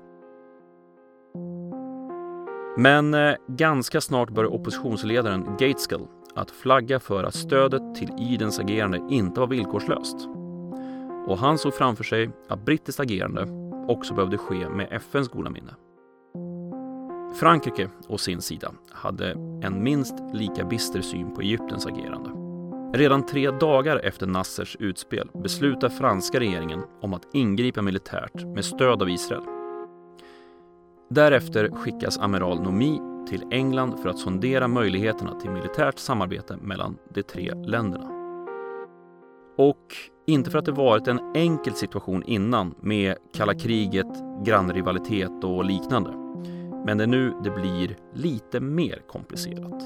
Men 2.77 3.15
eh, 3.15 3.35
ganska 3.49 4.01
snart 4.01 4.31
börjar 4.31 4.55
oppositionsledaren 4.55 5.45
Gateskill 5.45 6.07
att 6.35 6.51
flagga 6.51 7.01
för 7.01 7.25
att 7.25 7.35
stödet 7.35 7.95
till 7.95 8.11
Idens 8.19 8.59
agerande 8.59 9.01
inte 9.11 9.41
var 9.41 9.47
villkorslöst. 9.47 10.17
Och 11.27 11.39
han 11.39 11.59
såg 11.59 11.75
framför 11.75 12.05
sig 12.05 12.31
att 12.49 12.65
brittiskt 12.65 13.01
agerande 13.01 13.47
också 13.89 14.15
behövde 14.15 14.39
ske 14.39 14.69
med 14.69 14.89
FNs 14.91 15.29
goda 15.29 15.51
minne. 15.51 15.75
Frankrike 17.35 17.89
å 18.09 18.19
sin 18.19 18.43
sida 18.43 18.73
hade 18.91 19.31
en 19.63 19.83
minst 19.83 20.15
lika 20.33 20.65
bister 20.65 21.01
syn 21.01 21.35
på 21.35 21.41
Egyptens 21.41 21.87
agerande. 21.87 22.31
Redan 22.99 23.27
tre 23.27 23.51
dagar 23.51 23.97
efter 23.97 24.27
Nassers 24.27 24.77
utspel 24.81 25.31
beslutar 25.43 25.89
franska 25.89 26.41
regeringen 26.41 26.83
om 27.01 27.15
att 27.15 27.35
ingripa 27.35 27.83
militärt 27.83 28.45
med 28.55 28.65
stöd 28.65 29.03
av 29.03 29.11
Israel. 29.11 29.43
Därefter 31.11 31.69
skickas 31.69 32.19
amiral 32.19 32.63
Nomi 32.63 33.01
till 33.29 33.45
England 33.51 33.97
för 34.03 34.09
att 34.09 34.19
sondera 34.19 34.69
möjligheterna 34.69 35.41
till 35.41 35.51
militärt 35.51 35.99
samarbete 35.99 36.57
mellan 36.57 36.97
de 37.15 37.23
tre 37.23 37.55
länderna. 37.55 38.11
Och 39.59 39.95
inte 40.27 40.51
för 40.51 40.59
att 40.59 40.65
det 40.65 40.73
varit 40.73 41.09
en 41.09 41.21
enkel 41.35 41.75
situation 41.75 42.23
innan 42.23 42.75
med 42.81 43.17
kalla 43.35 43.55
kriget, 43.55 44.07
grannrivalitet 44.45 45.45
och 45.45 45.65
liknande. 45.65 46.20
Men 46.85 46.99
det 46.99 47.05
är 47.05 47.09
nu 47.09 47.35
det 47.45 47.51
blir 47.51 47.97
lite 48.15 48.61
mer 48.61 49.03
komplicerat. 49.09 49.83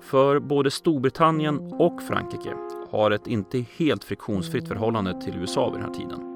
För 0.00 0.38
både 0.38 0.70
Storbritannien 0.70 1.58
och 1.58 2.02
Frankrike 2.02 2.54
har 2.90 3.10
ett 3.10 3.26
inte 3.26 3.64
helt 3.76 4.04
friktionsfritt 4.04 4.68
förhållande 4.68 5.20
till 5.20 5.36
USA 5.36 5.70
vid 5.70 5.80
den 5.80 5.88
här 5.88 5.94
tiden. 5.94 6.30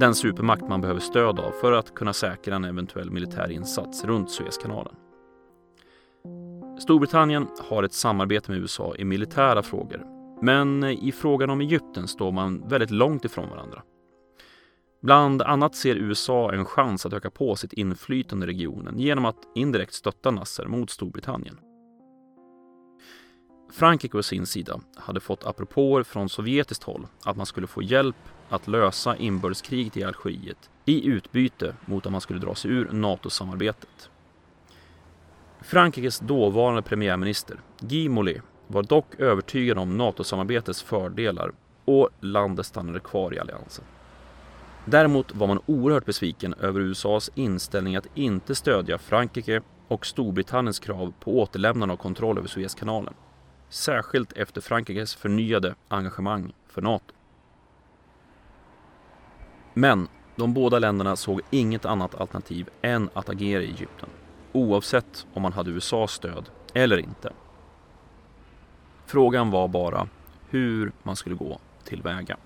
Den 0.00 0.14
supermakt 0.14 0.68
man 0.68 0.80
behöver 0.80 1.00
stöd 1.00 1.40
av 1.40 1.50
för 1.50 1.72
att 1.72 1.94
kunna 1.94 2.12
säkra 2.12 2.54
en 2.54 2.64
eventuell 2.64 3.10
militär 3.10 3.50
insats 3.50 4.04
runt 4.04 4.30
Suezkanalen. 4.30 4.94
Storbritannien 6.78 7.46
har 7.68 7.82
ett 7.82 7.92
samarbete 7.92 8.50
med 8.50 8.60
USA 8.60 8.94
i 8.96 9.04
militära 9.04 9.62
frågor 9.62 10.06
men 10.42 10.84
i 10.84 11.12
frågan 11.12 11.50
om 11.50 11.60
Egypten 11.60 12.08
står 12.08 12.32
man 12.32 12.68
väldigt 12.68 12.90
långt 12.90 13.24
ifrån 13.24 13.48
varandra. 13.48 13.82
Bland 15.02 15.42
annat 15.42 15.74
ser 15.74 15.96
USA 15.96 16.52
en 16.52 16.64
chans 16.64 17.06
att 17.06 17.12
öka 17.12 17.30
på 17.30 17.56
sitt 17.56 17.72
inflytande 17.72 18.46
i 18.46 18.48
regionen 18.48 18.98
genom 18.98 19.24
att 19.24 19.36
indirekt 19.54 19.94
stötta 19.94 20.30
Nasser 20.30 20.66
mot 20.66 20.90
Storbritannien. 20.90 21.58
Frankrike 23.72 24.18
å 24.18 24.22
sin 24.22 24.46
sida 24.46 24.80
hade 24.96 25.20
fått 25.20 25.44
apropåer 25.44 26.02
från 26.02 26.28
sovjetiskt 26.28 26.84
håll 26.84 27.06
att 27.24 27.36
man 27.36 27.46
skulle 27.46 27.66
få 27.66 27.82
hjälp 27.82 28.16
att 28.48 28.68
lösa 28.68 29.16
inbördeskriget 29.16 29.96
i 29.96 30.04
Algeriet 30.04 30.70
i 30.84 31.06
utbyte 31.06 31.74
mot 31.86 32.06
att 32.06 32.12
man 32.12 32.20
skulle 32.20 32.40
dra 32.40 32.54
sig 32.54 32.70
ur 32.70 32.90
NATO-samarbetet. 32.92 34.10
Frankrikes 35.60 36.18
dåvarande 36.18 36.82
premiärminister 36.82 37.60
Guy 37.80 38.08
Mollet 38.08 38.42
var 38.66 38.82
dock 38.82 39.14
övertygad 39.18 39.78
om 39.78 39.96
NATO-samarbetets 39.96 40.82
fördelar 40.82 41.52
och 41.84 42.08
landet 42.20 42.66
stannade 42.66 43.00
kvar 43.00 43.34
i 43.34 43.38
alliansen. 43.38 43.84
Däremot 44.90 45.34
var 45.34 45.46
man 45.46 45.60
oerhört 45.66 46.04
besviken 46.04 46.54
över 46.54 46.80
USAs 46.80 47.30
inställning 47.34 47.96
att 47.96 48.06
inte 48.14 48.54
stödja 48.54 48.98
Frankrike 48.98 49.60
och 49.88 50.06
Storbritanniens 50.06 50.78
krav 50.78 51.12
på 51.20 51.40
återlämnande 51.40 51.92
av 51.92 51.96
kontroll 51.96 52.38
över 52.38 52.48
Suezkanalen. 52.48 53.14
Särskilt 53.68 54.32
efter 54.32 54.60
Frankrikes 54.60 55.14
förnyade 55.14 55.74
engagemang 55.88 56.52
för 56.66 56.82
NATO. 56.82 57.14
Men 59.74 60.08
de 60.36 60.54
båda 60.54 60.78
länderna 60.78 61.16
såg 61.16 61.40
inget 61.50 61.84
annat 61.84 62.14
alternativ 62.14 62.68
än 62.82 63.10
att 63.12 63.28
agera 63.28 63.62
i 63.62 63.70
Egypten. 63.70 64.08
Oavsett 64.52 65.26
om 65.34 65.42
man 65.42 65.52
hade 65.52 65.70
USAs 65.70 66.12
stöd 66.12 66.50
eller 66.74 66.98
inte. 66.98 67.32
Frågan 69.06 69.50
var 69.50 69.68
bara 69.68 70.08
hur 70.48 70.92
man 71.02 71.16
skulle 71.16 71.36
gå 71.36 71.58
tillväga. 71.84 72.36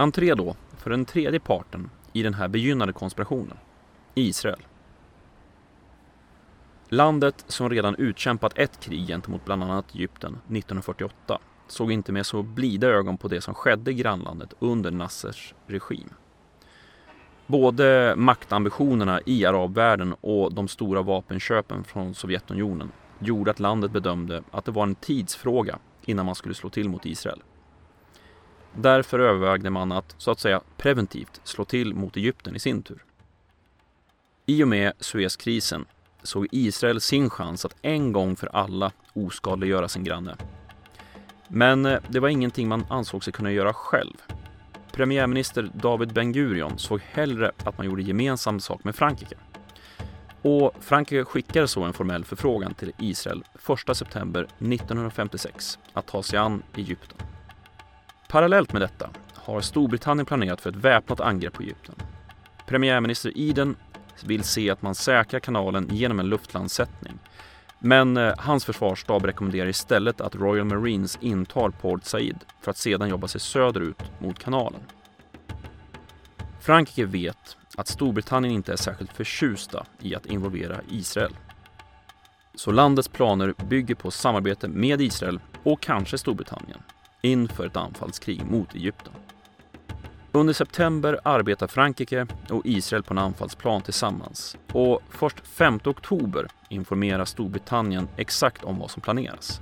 Entré 0.00 0.34
då 0.34 0.56
för 0.76 0.90
den 0.90 1.04
tredje 1.04 1.40
parten 1.40 1.90
i 2.12 2.22
den 2.22 2.34
här 2.34 2.48
begynnande 2.48 2.92
konspirationen, 2.92 3.56
Israel. 4.14 4.62
Landet 6.88 7.44
som 7.46 7.70
redan 7.70 7.94
utkämpat 7.94 8.58
ett 8.58 8.80
krig 8.80 9.06
gentemot 9.06 9.44
bland 9.44 9.62
annat 9.62 9.94
Egypten 9.94 10.32
1948 10.32 11.38
såg 11.68 11.92
inte 11.92 12.12
med 12.12 12.26
så 12.26 12.42
blida 12.42 12.86
ögon 12.86 13.18
på 13.18 13.28
det 13.28 13.40
som 13.40 13.54
skedde 13.54 13.90
i 13.90 13.94
grannlandet 13.94 14.54
under 14.58 14.90
Nassers 14.90 15.54
regim. 15.66 16.08
Både 17.46 18.14
maktambitionerna 18.16 19.20
i 19.26 19.46
arabvärlden 19.46 20.14
och 20.20 20.54
de 20.54 20.68
stora 20.68 21.02
vapenköpen 21.02 21.84
från 21.84 22.14
Sovjetunionen 22.14 22.92
gjorde 23.18 23.50
att 23.50 23.60
landet 23.60 23.90
bedömde 23.90 24.42
att 24.50 24.64
det 24.64 24.72
var 24.72 24.82
en 24.82 24.94
tidsfråga 24.94 25.78
innan 26.04 26.26
man 26.26 26.34
skulle 26.34 26.54
slå 26.54 26.70
till 26.70 26.88
mot 26.88 27.06
Israel. 27.06 27.42
Därför 28.74 29.18
övervägde 29.18 29.70
man 29.70 29.92
att, 29.92 30.14
så 30.18 30.30
att 30.30 30.40
säga, 30.40 30.60
preventivt 30.76 31.40
slå 31.44 31.64
till 31.64 31.94
mot 31.94 32.16
Egypten 32.16 32.56
i 32.56 32.58
sin 32.58 32.82
tur. 32.82 33.04
I 34.46 34.64
och 34.64 34.68
med 34.68 34.92
Suezkrisen 35.00 35.84
såg 36.22 36.46
Israel 36.50 37.00
sin 37.00 37.30
chans 37.30 37.64
att 37.64 37.76
en 37.82 38.12
gång 38.12 38.36
för 38.36 38.46
alla 38.46 38.92
oskadliggöra 39.12 39.88
sin 39.88 40.04
granne. 40.04 40.36
Men 41.48 41.86
eh, 41.86 41.98
det 42.08 42.20
var 42.20 42.28
ingenting 42.28 42.68
man 42.68 42.86
ansåg 42.90 43.24
sig 43.24 43.32
kunna 43.32 43.52
göra 43.52 43.72
själv. 43.72 44.16
Premiärminister 44.92 45.70
David 45.74 46.12
Ben 46.12 46.32
Gurion 46.32 46.78
såg 46.78 47.00
hellre 47.00 47.52
att 47.64 47.78
man 47.78 47.86
gjorde 47.86 48.02
gemensam 48.02 48.60
sak 48.60 48.84
med 48.84 48.94
Frankrike. 48.94 49.36
Och 50.42 50.74
Frankrike 50.80 51.24
skickade 51.24 51.68
så 51.68 51.82
en 51.82 51.92
formell 51.92 52.24
förfrågan 52.24 52.74
till 52.74 52.92
Israel 52.98 53.44
1 53.88 53.96
september 53.96 54.42
1956 54.42 55.78
att 55.92 56.06
ta 56.06 56.22
sig 56.22 56.38
an 56.38 56.62
Egypten. 56.76 57.18
Parallellt 58.28 58.72
med 58.72 58.82
detta 58.82 59.10
har 59.34 59.60
Storbritannien 59.60 60.26
planerat 60.26 60.60
för 60.60 60.70
ett 60.70 60.76
väpnat 60.76 61.20
angrepp 61.20 61.52
på 61.52 61.62
Egypten. 61.62 61.94
Premiärminister 62.66 63.32
Eden 63.36 63.76
vill 64.24 64.44
se 64.44 64.70
att 64.70 64.82
man 64.82 64.94
säkrar 64.94 65.40
kanalen 65.40 65.88
genom 65.92 66.20
en 66.20 66.28
luftlandsättning. 66.28 67.18
Men 67.78 68.16
eh, 68.16 68.34
hans 68.38 68.64
försvarsstab 68.64 69.24
rekommenderar 69.24 69.68
istället 69.68 70.20
att 70.20 70.34
Royal 70.34 70.64
Marines 70.64 71.18
intar 71.20 71.70
Port 71.70 72.04
Said 72.04 72.44
för 72.60 72.70
att 72.70 72.76
sedan 72.76 73.08
jobba 73.08 73.28
sig 73.28 73.40
söderut 73.40 74.02
mot 74.18 74.38
kanalen. 74.38 74.80
Frankrike 76.60 77.04
vet 77.04 77.56
att 77.76 77.88
Storbritannien 77.88 78.54
inte 78.54 78.72
är 78.72 78.76
särskilt 78.76 79.12
förtjusta 79.12 79.86
i 80.00 80.14
att 80.14 80.26
involvera 80.26 80.80
Israel. 80.90 81.36
Så 82.54 82.70
landets 82.70 83.08
planer 83.08 83.54
bygger 83.68 83.94
på 83.94 84.10
samarbete 84.10 84.68
med 84.68 85.00
Israel 85.00 85.40
och 85.62 85.80
kanske 85.80 86.18
Storbritannien 86.18 86.78
inför 87.22 87.66
ett 87.66 87.76
anfallskrig 87.76 88.44
mot 88.44 88.74
Egypten. 88.74 89.12
Under 90.32 90.54
september 90.54 91.20
arbetar 91.24 91.66
Frankrike 91.66 92.26
och 92.50 92.62
Israel 92.66 93.02
på 93.02 93.14
en 93.14 93.18
anfallsplan 93.18 93.82
tillsammans 93.82 94.56
och 94.72 95.02
först 95.10 95.46
5 95.46 95.80
oktober 95.84 96.46
informerar 96.68 97.24
Storbritannien 97.24 98.08
exakt 98.16 98.64
om 98.64 98.78
vad 98.78 98.90
som 98.90 99.02
planeras. 99.02 99.60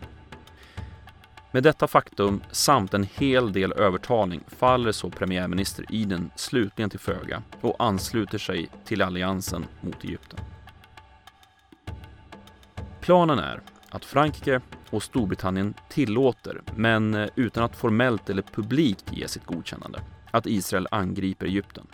Med 1.51 1.63
detta 1.63 1.87
faktum 1.87 2.43
samt 2.51 2.95
en 2.95 3.09
hel 3.15 3.53
del 3.53 3.73
övertalning 3.73 4.41
faller 4.49 4.93
så 4.93 5.11
premiärminister 5.11 5.85
Eden 5.91 6.31
slutligen 6.37 6.91
till 6.91 7.01
föga 7.01 7.43
och 7.61 7.77
ansluter 7.79 8.39
sig 8.39 8.69
till 8.85 9.03
alliansen 9.03 9.67
mot 9.81 10.05
Egypten. 10.05 10.39
Planen 13.01 13.39
är 13.39 13.61
att 13.91 14.05
Frankrike 14.05 14.61
och 14.91 15.03
Storbritannien 15.03 15.75
tillåter, 15.89 16.63
men 16.77 17.15
eh, 17.15 17.29
utan 17.35 17.65
att 17.65 17.77
formellt 17.77 18.31
eller 18.31 18.43
publikt 18.43 19.13
ge 19.13 19.29
sitt 19.29 19.45
godkännande, 19.47 20.03
att 20.31 20.47
Israel 20.47 20.89
angriper 20.91 21.47
Egypten. 21.47 21.87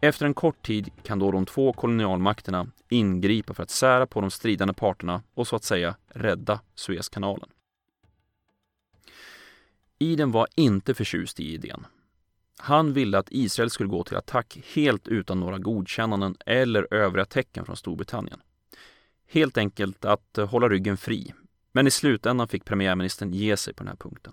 Efter 0.00 0.26
en 0.26 0.34
kort 0.34 0.66
tid 0.66 0.90
kan 1.02 1.18
då 1.18 1.30
de 1.30 1.46
två 1.46 1.72
kolonialmakterna 1.72 2.66
ingripa 2.88 3.54
för 3.54 3.62
att 3.62 3.70
sära 3.70 4.06
på 4.06 4.20
de 4.20 4.30
stridande 4.30 4.74
parterna 4.74 5.22
och 5.34 5.46
så 5.46 5.56
att 5.56 5.64
säga 5.64 5.96
rädda 6.08 6.60
Suezkanalen. 6.74 7.48
Iden 9.98 10.30
var 10.32 10.48
inte 10.54 10.94
förtjust 10.94 11.40
i 11.40 11.54
idén. 11.54 11.86
Han 12.58 12.92
ville 12.92 13.18
att 13.18 13.28
Israel 13.30 13.70
skulle 13.70 13.88
gå 13.88 14.04
till 14.04 14.16
attack 14.16 14.58
helt 14.74 15.08
utan 15.08 15.40
några 15.40 15.58
godkännanden 15.58 16.36
eller 16.46 16.94
övriga 16.94 17.24
tecken 17.24 17.64
från 17.64 17.76
Storbritannien. 17.76 18.40
Helt 19.28 19.58
enkelt 19.58 20.04
att 20.04 20.38
eh, 20.38 20.48
hålla 20.48 20.68
ryggen 20.68 20.96
fri. 20.96 21.32
Men 21.72 21.86
i 21.86 21.90
slutändan 21.90 22.48
fick 22.48 22.64
premiärministern 22.64 23.32
ge 23.32 23.56
sig 23.56 23.74
på 23.74 23.84
den 23.84 23.88
här 23.88 23.96
punkten. 23.96 24.32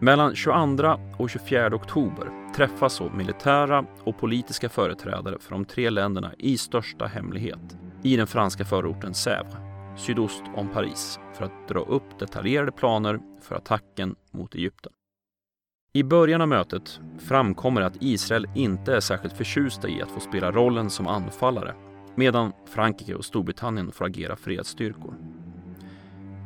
Mellan 0.00 0.34
22 0.34 1.00
och 1.18 1.30
24 1.30 1.74
oktober 1.74 2.52
träffas 2.56 2.94
så 2.94 3.10
militära 3.10 3.86
och 4.04 4.18
politiska 4.18 4.68
företrädare 4.68 5.38
för 5.40 5.50
de 5.50 5.64
tre 5.64 5.90
länderna 5.90 6.32
i 6.38 6.58
största 6.58 7.06
hemlighet 7.06 7.76
i 8.02 8.16
den 8.16 8.26
franska 8.26 8.64
förorten 8.64 9.12
Sèvres, 9.12 9.96
sydost 9.96 10.42
om 10.54 10.68
Paris, 10.68 11.18
för 11.34 11.44
att 11.44 11.68
dra 11.68 11.80
upp 11.80 12.18
detaljerade 12.18 12.72
planer 12.72 13.20
för 13.42 13.54
attacken 13.54 14.14
mot 14.30 14.54
Egypten. 14.54 14.92
I 15.92 16.02
början 16.02 16.40
av 16.40 16.48
mötet 16.48 17.00
framkommer 17.18 17.80
att 17.80 17.96
Israel 18.00 18.46
inte 18.54 18.96
är 18.96 19.00
särskilt 19.00 19.36
förtjusta 19.36 19.88
i 19.88 20.02
att 20.02 20.10
få 20.10 20.20
spela 20.20 20.52
rollen 20.52 20.90
som 20.90 21.06
anfallare 21.06 21.74
medan 22.18 22.52
Frankrike 22.66 23.14
och 23.14 23.24
Storbritannien 23.24 23.92
får 23.92 24.04
agera 24.04 24.36
fredsstyrkor. 24.36 25.14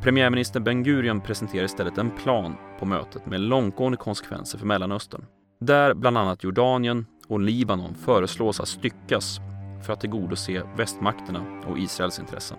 Premiärminister 0.02 0.60
Ben 0.60 0.82
Gurion 0.82 1.20
presenterar 1.20 1.64
istället 1.64 1.98
en 1.98 2.10
plan 2.10 2.56
på 2.78 2.86
mötet 2.86 3.26
med 3.26 3.40
långtgående 3.40 3.98
konsekvenser 3.98 4.58
för 4.58 4.66
Mellanöstern. 4.66 5.26
Där 5.60 5.94
bland 5.94 6.18
annat 6.18 6.44
Jordanien 6.44 7.06
och 7.28 7.40
Libanon 7.40 7.94
föreslås 7.94 8.60
att 8.60 8.68
styckas 8.68 9.40
för 9.86 9.92
att 9.92 10.00
tillgodose 10.00 10.62
västmakterna 10.76 11.62
och 11.66 11.78
Israels 11.78 12.18
intressen. 12.18 12.58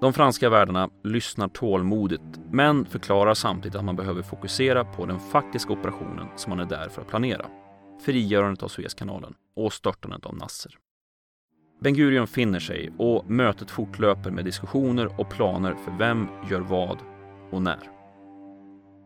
De 0.00 0.12
franska 0.12 0.50
värdarna 0.50 0.90
lyssnar 1.04 1.48
tålmodigt 1.48 2.40
men 2.50 2.86
förklarar 2.86 3.34
samtidigt 3.34 3.76
att 3.76 3.84
man 3.84 3.96
behöver 3.96 4.22
fokusera 4.22 4.84
på 4.84 5.06
den 5.06 5.20
faktiska 5.20 5.72
operationen 5.72 6.26
som 6.36 6.50
man 6.50 6.60
är 6.60 6.64
där 6.64 6.88
för 6.88 7.02
att 7.02 7.08
planera. 7.08 7.46
Frigörandet 8.04 8.62
av 8.62 8.68
Suezkanalen 8.68 9.34
och 9.56 9.72
störtandet 9.72 10.26
av 10.26 10.36
Nasser. 10.36 10.72
Ben 11.82 11.94
Gurion 11.94 12.26
finner 12.26 12.60
sig 12.60 12.90
och 12.98 13.30
mötet 13.30 13.70
fortlöper 13.70 14.30
med 14.30 14.44
diskussioner 14.44 15.20
och 15.20 15.30
planer 15.30 15.74
för 15.74 15.98
vem 15.98 16.28
gör 16.50 16.60
vad 16.60 16.98
och 17.50 17.62
när. 17.62 17.78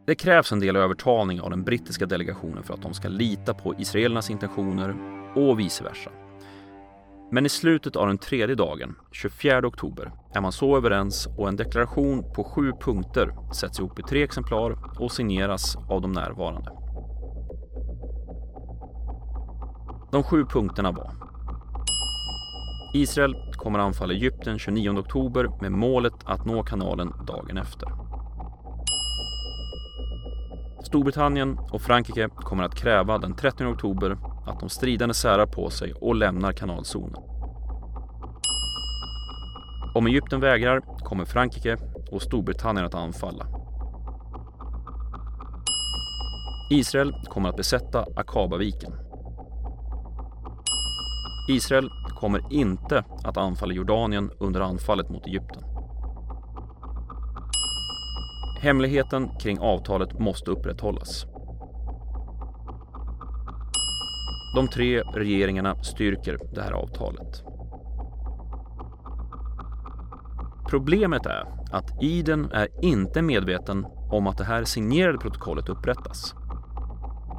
Det 0.07 0.15
krävs 0.15 0.53
en 0.53 0.61
del 0.61 0.77
övertalning 0.77 1.41
av 1.41 1.51
den 1.51 1.65
brittiska 1.65 2.07
delegationen 2.07 2.63
för 2.63 2.75
att 2.75 2.83
de 2.83 2.95
ska 2.95 3.09
lita 3.09 3.55
på 3.55 3.75
israelernas 3.79 4.31
intentioner 4.31 4.95
och 5.35 5.61
vice 5.61 5.85
versa. 5.85 6.11
Men 7.33 7.47
i 7.47 7.49
slutet 7.49 7.97
av 7.97 8.07
den 8.07 8.19
tredje 8.19 8.55
dagen, 8.55 8.95
24 9.13 9.67
oktober, 9.67 10.13
är 10.35 10.41
man 10.41 10.53
så 10.53 10.77
överens 10.77 11.29
och 11.39 11.49
en 11.49 11.57
deklaration 11.57 12.33
på 12.35 12.45
sju 12.45 12.73
punkter 12.81 13.53
sätts 13.55 13.79
ihop 13.79 13.99
i 13.99 14.03
tre 14.03 14.23
exemplar 14.23 15.01
och 15.01 15.13
signeras 15.13 15.77
av 15.91 16.01
de 16.01 16.13
närvarande. 16.13 16.71
De 20.13 20.23
sju 20.23 20.45
punkterna 20.45 20.93
var 20.93 21.34
Israel 22.97 23.37
kommer 23.53 23.79
anfalla 23.79 24.13
Egypten 24.13 24.59
29 24.59 24.99
oktober 24.99 25.51
med 25.61 25.73
målet 25.73 26.13
att 26.25 26.45
nå 26.45 26.63
kanalen 26.63 27.13
dagen 27.27 27.57
efter. 27.57 27.89
Storbritannien 30.85 31.59
och 31.71 31.83
Frankrike 31.83 32.29
kommer 32.29 32.65
att 32.65 32.75
kräva 32.75 33.19
den 33.19 33.35
30 33.37 33.65
oktober 33.67 34.17
att 34.47 34.61
de 34.61 34.69
stridande 34.69 35.15
särar 35.15 35.47
på 35.47 35.71
sig 35.71 35.93
och 35.93 36.15
lämnar 36.15 36.53
kanalzonen. 36.53 37.23
Om 39.95 40.07
Egypten 40.07 40.41
vägrar 40.41 40.81
kommer 40.81 41.25
Frankrike 41.25 41.77
och 42.11 42.23
Storbritannien 42.23 42.87
att 42.87 42.95
anfalla. 42.95 43.47
Israel 46.71 47.15
kommer 47.29 47.49
att 47.49 47.57
besätta 47.57 48.07
Akabaviken. 48.17 48.93
Israel 51.49 51.91
kommer 52.09 52.41
inte 52.51 53.05
att 53.25 53.37
anfalla 53.37 53.75
Jordanien 53.75 54.31
under 54.39 54.61
anfallet 54.61 55.11
mot 55.11 55.27
Egypten. 55.27 55.63
Hemligheten 58.61 59.29
kring 59.39 59.59
avtalet 59.59 60.19
måste 60.19 60.51
upprätthållas. 60.51 61.27
De 64.55 64.69
tre 64.69 65.03
regeringarna 65.03 65.83
styrker 65.83 66.39
det 66.55 66.63
här 66.63 66.73
avtalet. 66.73 67.45
Problemet 70.71 71.27
är 71.27 71.47
att 71.73 72.03
Iden 72.03 72.51
är 72.53 72.69
inte 72.83 73.23
medveten 73.23 73.87
om 74.11 74.27
att 74.27 74.39
det 74.39 74.45
här 74.45 74.65
signerade 74.65 75.19
protokollet 75.19 75.69
upprättas. 75.69 76.35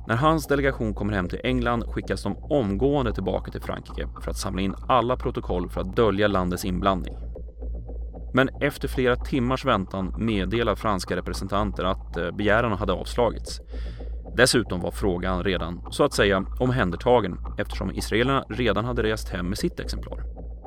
När 0.07 0.15
hans 0.15 0.47
delegation 0.47 0.93
kommer 0.93 1.13
hem 1.13 1.29
till 1.29 1.41
England 1.43 1.83
skickas 1.83 2.23
de 2.23 2.37
omgående 2.37 3.13
tillbaka 3.13 3.51
till 3.51 3.61
Frankrike 3.61 4.07
för 4.21 4.31
att 4.31 4.37
samla 4.37 4.61
in 4.61 4.75
alla 4.87 5.17
protokoll 5.17 5.69
för 5.69 5.81
att 5.81 5.95
dölja 5.95 6.27
landets 6.27 6.65
inblandning. 6.65 7.15
Men 8.33 8.49
efter 8.61 8.87
flera 8.87 9.15
timmars 9.15 9.65
väntan 9.65 10.15
meddelar 10.17 10.75
franska 10.75 11.15
representanter 11.15 11.83
att 11.83 12.17
eh, 12.17 12.31
begäran 12.31 12.71
hade 12.71 12.93
avslagits. 12.93 13.61
Dessutom 14.37 14.81
var 14.81 14.91
frågan 14.91 15.43
redan, 15.43 15.81
så 15.91 16.03
att 16.03 16.13
säga, 16.13 16.45
omhändertagen 16.59 17.37
eftersom 17.57 17.91
israelerna 17.91 18.45
redan 18.49 18.85
hade 18.85 19.03
rest 19.03 19.29
hem 19.29 19.49
med 19.49 19.57
sitt 19.57 19.79
exemplar. 19.79 20.23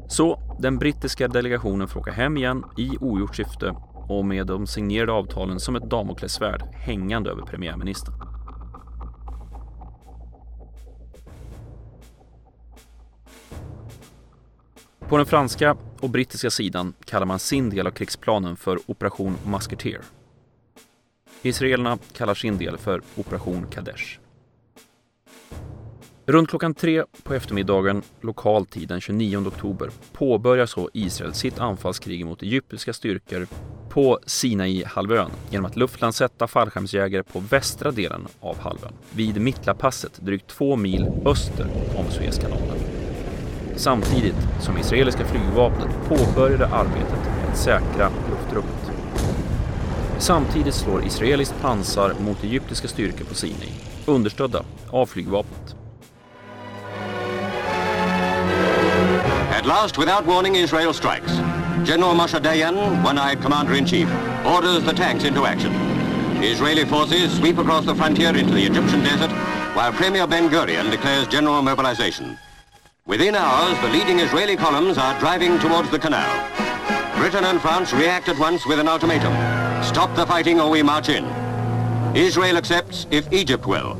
Så 0.08 0.56
den 0.58 0.78
brittiska 0.78 1.28
delegationen 1.28 1.88
får 1.88 2.00
åka 2.00 2.12
hem 2.12 2.36
igen 2.36 2.64
i 2.76 2.90
ogjort 3.00 3.36
syfte 3.36 3.74
och 4.08 4.24
med 4.24 4.46
de 4.46 4.66
signerade 4.66 5.12
avtalen 5.12 5.60
som 5.60 5.76
ett 5.76 5.90
damoklessvärd 5.90 6.62
hängande 6.72 7.30
över 7.30 7.42
premiärministern. 7.42 8.27
På 15.08 15.16
den 15.16 15.26
franska 15.26 15.76
och 16.00 16.10
brittiska 16.10 16.50
sidan 16.50 16.94
kallar 17.04 17.26
man 17.26 17.38
sin 17.38 17.70
del 17.70 17.86
av 17.86 17.90
krigsplanen 17.90 18.56
för 18.56 18.78
Operation 18.86 19.36
Musketeer. 19.46 20.00
Israelerna 21.42 21.98
kallar 22.16 22.34
sin 22.34 22.58
del 22.58 22.78
för 22.78 23.02
Operation 23.16 23.66
Kadesh. 23.70 24.18
Runt 26.26 26.48
klockan 26.48 26.74
tre 26.74 27.04
på 27.22 27.34
eftermiddagen 27.34 28.02
lokal 28.20 28.66
tid 28.66 28.88
den 28.88 29.00
29 29.00 29.46
oktober 29.46 29.90
påbörjar 30.12 30.66
så 30.66 30.90
Israel 30.92 31.34
sitt 31.34 31.58
anfallskrig 31.58 32.26
mot 32.26 32.42
egyptiska 32.42 32.92
styrkor 32.92 33.46
på 33.88 34.18
Sinai-halvön 34.26 35.30
genom 35.50 35.66
att 35.66 35.76
luftlandsätta 35.76 36.46
fallskärmsjägare 36.46 37.22
på 37.22 37.40
västra 37.40 37.90
delen 37.90 38.26
av 38.40 38.58
halvön 38.58 38.92
vid 39.10 39.40
Mittlapasset 39.40 40.18
drygt 40.22 40.46
två 40.46 40.76
mil 40.76 41.06
öster 41.26 41.66
om 41.96 42.10
Suezkanalen. 42.10 42.77
Samtidigt 43.78 44.36
som 44.60 44.78
israeliska 44.78 45.24
flygvapnet 45.24 45.88
påbörjade 46.08 46.66
arbetet 46.66 47.24
med 47.24 47.50
att 47.50 47.58
säkra 47.58 48.10
luftrummet. 48.30 48.90
Samtidigt 50.18 50.74
slår 50.74 51.04
israeliskt 51.04 51.54
pansar 51.60 52.14
mot 52.20 52.44
egyptiska 52.44 52.88
styrkor 52.88 53.24
på 53.24 53.34
Sinai, 53.34 53.68
understödda 54.06 54.62
av 54.90 55.06
flygvapnet. 55.06 55.74
At 59.58 59.66
last, 59.66 59.98
without 59.98 60.26
warning, 60.26 60.56
Israel 60.56 60.94
strikes. 60.94 61.32
General 61.86 62.16
Moshe 62.16 62.40
Dayan, 62.40 62.76
one-eyed 63.04 63.42
commander-in-chief, 63.42 64.08
orders 64.56 64.84
the 64.84 64.96
tanks 64.96 65.24
into 65.24 65.46
action. 65.46 65.72
Israeli 66.42 66.84
forces 66.84 67.38
sweep 67.38 67.58
across 67.58 67.86
the 67.86 67.94
frontier 67.94 68.38
into 68.38 68.54
the 68.54 68.66
Egyptian 68.66 69.04
desert, 69.04 69.30
while 69.76 69.92
Premier 69.92 70.26
Ben-Gurion 70.26 70.90
declares 70.90 71.28
general 71.28 71.62
mobilization. 71.62 72.38
Within 73.08 73.34
hours, 73.34 73.80
the 73.80 73.88
leading 73.88 74.20
Israeli 74.20 74.54
columns 74.54 74.98
are 74.98 75.18
driving 75.18 75.58
towards 75.60 75.90
the 75.90 75.98
canal. 75.98 76.28
Britain 77.16 77.44
and 77.44 77.58
France 77.58 77.90
react 77.94 78.28
at 78.28 78.38
once 78.38 78.66
with 78.66 78.78
an 78.78 78.86
ultimatum. 78.86 79.32
Stop 79.82 80.14
the 80.14 80.26
fighting 80.26 80.60
or 80.60 80.68
we 80.68 80.82
march 80.82 81.08
in. 81.08 81.24
Israel 82.14 82.58
accepts 82.58 83.06
if 83.10 83.32
Egypt 83.32 83.66
will, 83.66 83.94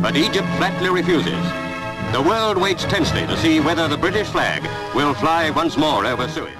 but 0.00 0.16
Egypt 0.16 0.46
flatly 0.58 0.90
refuses. 0.90 1.44
The 2.12 2.22
world 2.22 2.56
waits 2.56 2.84
tensely 2.84 3.26
to 3.26 3.36
see 3.36 3.58
whether 3.58 3.88
the 3.88 3.96
British 3.96 4.28
flag 4.28 4.62
will 4.94 5.14
fly 5.14 5.50
once 5.50 5.76
more 5.76 6.06
over 6.06 6.28
Suez. 6.28 6.54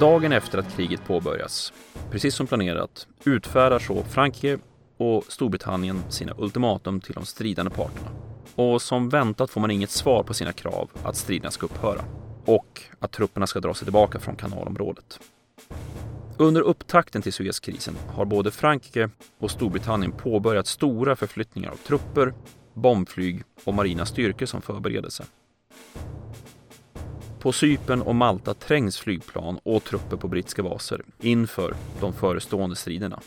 Dagen 0.00 0.32
efter 0.32 0.58
att 0.58 0.76
kriget 0.76 1.04
påbörjas, 1.04 1.72
precis 2.10 2.34
som 2.34 2.46
planerat, 2.46 3.06
utfärdar 3.24 3.78
så 3.78 4.02
Frankrike 4.02 4.58
och 4.98 5.24
Storbritannien 5.28 6.02
sina 6.08 6.32
ultimatum 6.38 7.00
till 7.00 7.14
de 7.14 7.26
stridande 7.26 7.70
parterna. 7.70 8.31
Och 8.54 8.82
som 8.82 9.08
väntat 9.08 9.50
får 9.50 9.60
man 9.60 9.70
inget 9.70 9.90
svar 9.90 10.22
på 10.22 10.34
sina 10.34 10.52
krav 10.52 10.90
att 11.02 11.16
striderna 11.16 11.50
ska 11.50 11.66
upphöra 11.66 12.04
och 12.44 12.82
att 12.98 13.12
trupperna 13.12 13.46
ska 13.46 13.60
dra 13.60 13.74
sig 13.74 13.86
tillbaka 13.86 14.18
från 14.18 14.36
kanalområdet. 14.36 15.20
Under 16.36 16.60
upptakten 16.60 17.22
till 17.22 17.32
Suezkrisen 17.32 17.96
har 18.08 18.24
både 18.24 18.50
Frankrike 18.50 19.10
och 19.38 19.50
Storbritannien 19.50 20.12
påbörjat 20.12 20.66
stora 20.66 21.16
förflyttningar 21.16 21.70
av 21.70 21.76
trupper, 21.76 22.34
bombflyg 22.74 23.42
och 23.64 23.74
marina 23.74 24.06
styrkor 24.06 24.46
som 24.46 24.62
förberedelse. 24.62 25.24
På 27.40 27.52
Cypern 27.52 28.02
och 28.02 28.14
Malta 28.14 28.54
trängs 28.54 28.98
flygplan 28.98 29.58
och 29.62 29.84
trupper 29.84 30.16
på 30.16 30.28
brittiska 30.28 30.62
baser 30.62 31.02
inför 31.20 31.74
de 32.00 32.12
förestående 32.12 32.76
striderna. 32.76 33.20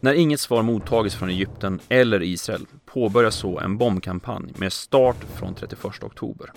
När 0.00 0.14
inget 0.14 0.40
svar 0.40 0.62
mottagits 0.62 1.16
från 1.16 1.28
Egypten 1.28 1.80
eller 1.88 2.22
Israel 2.22 2.66
påbörjas 2.86 3.34
så 3.34 3.58
en 3.58 3.78
bombkampanj 3.78 4.52
med 4.56 4.72
start 4.72 5.16
från 5.34 5.54
31 5.54 5.84
oktober. 6.02 6.50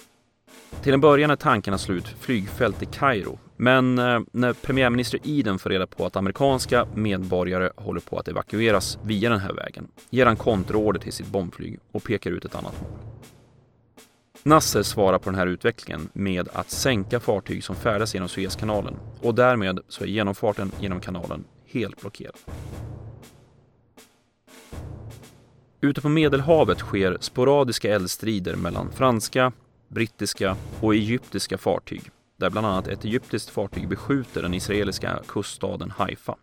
Till 0.83 0.93
en 0.93 1.01
början 1.01 1.31
är 1.31 1.35
tankarna 1.35 1.77
slut 1.77 2.07
flygfält 2.07 2.83
i 2.83 2.85
Kairo, 2.85 3.39
men 3.57 3.99
eh, 3.99 4.19
när 4.31 4.53
premiärminister 4.53 5.19
Eden 5.23 5.59
får 5.59 5.69
reda 5.69 5.87
på 5.87 6.05
att 6.05 6.15
amerikanska 6.15 6.87
medborgare 6.95 7.69
håller 7.75 8.01
på 8.01 8.17
att 8.17 8.27
evakueras 8.27 8.99
via 9.03 9.29
den 9.29 9.39
här 9.39 9.53
vägen 9.53 9.87
ger 10.09 10.25
han 10.25 10.35
kontroorder 10.35 10.99
till 10.99 11.13
sitt 11.13 11.27
bombflyg 11.27 11.79
och 11.91 12.03
pekar 12.03 12.31
ut 12.31 12.45
ett 12.45 12.55
annat 12.55 12.81
mål. 12.81 12.91
Nasser 14.43 14.83
svarar 14.83 15.17
på 15.19 15.29
den 15.29 15.39
här 15.39 15.47
utvecklingen 15.47 16.09
med 16.13 16.49
att 16.53 16.71
sänka 16.71 17.19
fartyg 17.19 17.63
som 17.63 17.75
färdas 17.75 18.13
genom 18.13 18.29
Suezkanalen 18.29 18.95
och 19.21 19.35
därmed 19.35 19.79
så 19.87 20.03
är 20.03 20.07
genomfarten 20.07 20.71
genom 20.79 20.99
kanalen 20.99 21.43
helt 21.65 22.01
blockerad. 22.01 22.35
Ute 25.81 26.01
på 26.01 26.09
Medelhavet 26.09 26.79
sker 26.79 27.17
sporadiska 27.19 27.95
eldstrider 27.95 28.55
mellan 28.55 28.91
franska, 28.91 29.51
brittiska 29.87 30.55
och 30.81 30.95
egyptiska 30.95 31.57
fartyg 31.57 32.11
där 32.37 32.49
bland 32.49 32.67
annat 32.67 32.87
ett 32.87 33.05
egyptiskt 33.05 33.49
fartyg 33.49 33.87
beskjuter 33.87 34.41
den 34.41 34.53
israeliska 34.53 35.19
kuststaden 35.27 35.91
Haifa. 35.91 36.35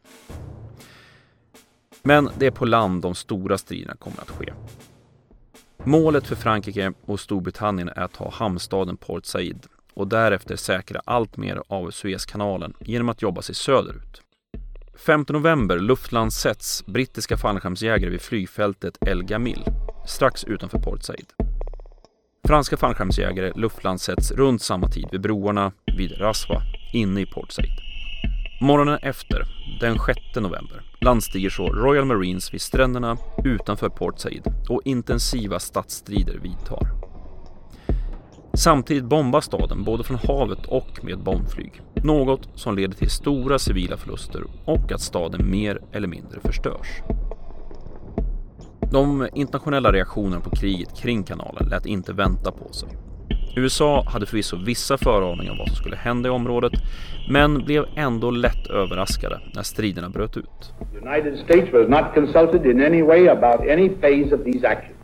Men 2.03 2.31
det 2.39 2.47
är 2.47 2.51
på 2.51 2.65
land 2.65 3.03
de 3.03 3.15
stora 3.15 3.59
striderna 3.59 3.97
kommer 3.97 4.21
att 4.21 4.31
ske. 4.31 4.53
Målet 5.85 6.27
för 6.27 6.37
Frankrike 6.37 6.93
och 7.05 7.21
Storbritannien 7.21 7.89
är 7.89 8.01
att 8.01 8.13
ta 8.13 8.31
hamnstaden 8.31 8.97
Port 8.97 9.27
Said 9.27 9.67
och 9.95 10.09
därefter 10.09 10.57
säkra 10.57 11.03
allt 11.05 11.37
mer 11.37 11.63
av 11.69 11.91
Suezkanalen 11.91 12.75
genom 12.81 13.09
att 13.09 13.23
jobba 13.23 13.43
sig 13.43 13.55
söderut. 13.55 14.23
5 14.99 15.25
november 15.29 15.79
luftlandsätts 15.79 16.87
brittiska 16.87 17.37
fallskärmsjägare 17.37 18.11
vid 18.11 18.21
flygfältet 18.21 18.99
El 19.07 19.23
Gamil, 19.23 19.65
strax 20.07 20.45
utanför 20.45 20.79
Port 20.79 21.03
Said. 21.03 21.27
Franska 22.47 22.77
fallskärmsjägare 22.77 23.53
luftlandsätts 23.55 24.33
runt 24.33 24.63
samma 24.63 24.89
tid 24.89 25.09
vid 25.13 25.21
broarna 25.21 25.73
vid 25.97 26.21
Raswa, 26.21 26.63
inne 26.93 27.21
i 27.21 27.27
Port 27.27 27.53
Said. 27.53 27.71
Morgonen 28.61 28.99
efter, 29.03 29.43
den 29.81 29.99
6 30.07 30.19
november, 30.37 30.83
landstiger 31.01 31.51
så 31.51 31.73
Royal 31.73 32.05
Marines 32.05 32.55
vid 32.55 32.61
stränderna 32.61 33.17
utanför 33.45 33.89
Port 33.89 34.19
Said 34.19 34.43
och 34.69 34.83
intensiva 34.85 35.59
stadsstrider 35.59 36.39
vidtar. 36.39 37.06
Samtidigt 38.57 39.05
bombas 39.05 39.45
staden 39.45 39.85
både 39.85 40.05
från 40.05 40.17
havet 40.17 40.67
och 40.67 41.05
med 41.05 41.19
bombflyg. 41.19 41.81
Något 41.95 42.49
som 42.55 42.77
leder 42.77 42.95
till 42.95 43.11
stora 43.11 43.59
civila 43.59 43.97
förluster 43.97 44.43
och 44.65 44.93
att 44.93 45.01
staden 45.01 45.51
mer 45.51 45.81
eller 45.93 46.09
mindre 46.09 46.41
förstörs. 46.41 47.03
De 48.93 49.29
internationella 49.35 49.93
reaktionerna 49.93 50.41
på 50.41 50.51
kriget 50.51 50.97
kring 50.97 51.23
kanalen 51.23 51.69
lät 51.69 51.87
inte 51.87 52.13
vänta 52.13 52.53
på 52.53 52.73
sig. 52.73 52.89
USA 53.57 54.05
hade 54.07 54.27
förvisso 54.27 54.57
vissa 54.57 54.99
föraningar 54.99 55.53
om 55.53 55.59
vad 55.59 55.69
som 55.69 55.77
skulle 55.77 55.97
hända 55.97 56.29
i 56.29 56.33
området 56.33 56.73
men 57.31 57.65
blev 57.65 57.85
ändå 57.97 58.31
lätt 58.31 58.67
överraskade 58.67 59.41
när 59.55 59.63
striderna 59.63 60.09
bröt 60.09 60.37
ut. 60.37 60.73
United 61.03 61.39
States 61.39 61.73
was 61.73 61.89
not 61.89 62.15
consulted 62.15 62.67
in 62.67 62.83
any 62.83 63.03
way 63.03 63.29
about 63.29 63.61
any 63.61 63.89
phase 63.89 64.35
of 64.35 64.45
these 64.45 64.69
actions, 64.69 64.97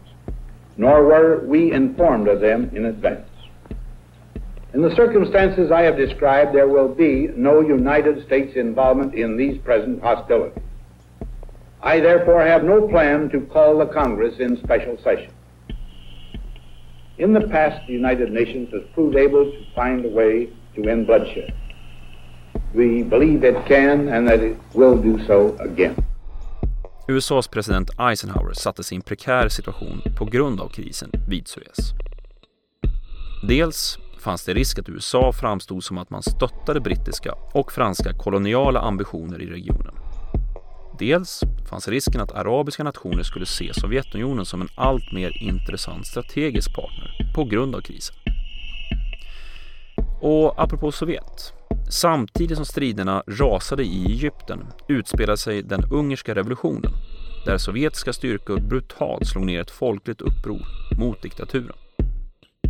nor 0.76 1.02
were 1.02 1.36
we 1.46 1.76
informed 1.76 2.28
of 2.28 2.40
them 2.40 2.76
in 2.76 2.86
advance. 2.86 3.31
In 4.74 4.80
the 4.80 4.94
circumstances 4.96 5.70
I 5.70 5.82
have 5.82 5.98
described, 5.98 6.54
there 6.54 6.68
will 6.68 6.88
be 6.88 7.28
no 7.36 7.60
United 7.60 8.24
States 8.24 8.56
involvement 8.56 9.14
in 9.14 9.36
these 9.36 9.58
present 9.58 10.00
hostilities. 10.00 10.62
I 11.82 12.00
therefore 12.00 12.40
have 12.40 12.64
no 12.64 12.88
plan 12.88 13.28
to 13.30 13.40
call 13.40 13.78
the 13.78 13.86
Congress 13.86 14.38
in 14.38 14.56
special 14.62 14.96
session. 15.02 15.30
In 17.18 17.34
the 17.34 17.48
past, 17.48 17.86
the 17.86 17.92
United 17.92 18.32
Nations 18.32 18.70
has 18.72 18.82
proved 18.94 19.16
able 19.16 19.44
to 19.44 19.64
find 19.74 20.06
a 20.06 20.08
way 20.08 20.48
to 20.74 20.88
end 20.88 21.06
bloodshed. 21.06 21.52
We 22.72 23.02
believe 23.02 23.44
it 23.44 23.66
can 23.66 24.08
and 24.08 24.26
that 24.28 24.40
it 24.40 24.56
will 24.72 24.96
do 24.96 25.22
so 25.26 25.54
again. 25.60 25.96
USAs 27.08 27.48
president 27.48 27.90
Eisenhower 27.98 28.54
sattes 28.54 28.92
i 28.92 28.94
en 28.94 29.02
prekär 29.02 29.48
situation 29.48 30.02
på 30.16 30.24
grund 30.24 30.60
av 30.60 30.68
krisen 30.68 31.10
vid 31.26 31.48
Suez. 31.48 31.94
Dels 33.42 33.98
fanns 34.22 34.44
det 34.44 34.54
risk 34.54 34.78
att 34.78 34.88
USA 34.88 35.32
framstod 35.32 35.84
som 35.84 35.98
att 35.98 36.10
man 36.10 36.22
stöttade 36.22 36.80
brittiska 36.80 37.34
och 37.54 37.72
franska 37.72 38.12
koloniala 38.12 38.80
ambitioner 38.80 39.42
i 39.42 39.46
regionen. 39.46 39.94
Dels 40.98 41.40
fanns 41.70 41.88
risken 41.88 42.20
att 42.20 42.32
arabiska 42.32 42.84
nationer 42.84 43.22
skulle 43.22 43.46
se 43.46 43.74
Sovjetunionen 43.74 44.46
som 44.46 44.60
en 44.60 44.68
allt 44.74 45.12
mer 45.12 45.42
intressant 45.42 46.06
strategisk 46.06 46.74
partner 46.74 47.32
på 47.34 47.44
grund 47.44 47.74
av 47.74 47.80
krisen. 47.80 48.16
Och 50.20 50.62
apropå 50.62 50.92
Sovjet. 50.92 51.52
Samtidigt 51.90 52.56
som 52.56 52.66
striderna 52.66 53.22
rasade 53.26 53.84
i 53.84 54.06
Egypten 54.06 54.66
utspelade 54.88 55.36
sig 55.36 55.62
den 55.62 55.84
ungerska 55.92 56.34
revolutionen 56.34 56.92
där 57.46 57.58
sovjetiska 57.58 58.12
styrkor 58.12 58.60
brutalt 58.60 59.26
slog 59.26 59.46
ner 59.46 59.60
ett 59.60 59.70
folkligt 59.70 60.20
uppror 60.20 60.62
mot 60.98 61.22
diktaturen. 61.22 61.76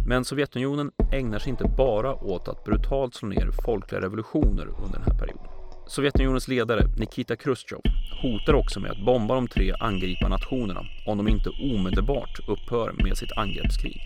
Men 0.06 0.24
Sovjetunionen 0.24 0.90
ägnar 1.12 1.38
sig 1.38 1.50
inte 1.50 1.64
bara 1.76 2.14
åt 2.14 2.48
att 2.48 2.64
brutalt 2.64 3.14
slå 3.14 3.28
ner 3.28 3.50
folkliga 3.64 4.00
revolutioner 4.00 4.66
under 4.84 4.98
den 4.98 5.02
här 5.02 5.18
perioden. 5.18 5.46
Sovjetunionens 5.86 6.48
ledare 6.48 6.86
Nikita 6.98 7.36
Khrushchev 7.36 7.80
hotar 8.22 8.54
också 8.54 8.80
med 8.80 8.90
att 8.90 9.04
bomba 9.04 9.34
de 9.34 9.48
tre 9.48 9.74
angriparnationerna 9.80 10.80
om 11.06 11.18
de 11.18 11.28
inte 11.28 11.50
omedelbart 11.50 12.40
upphör 12.48 12.94
med 13.04 13.16
sitt 13.16 13.32
angreppskrig. 13.32 14.00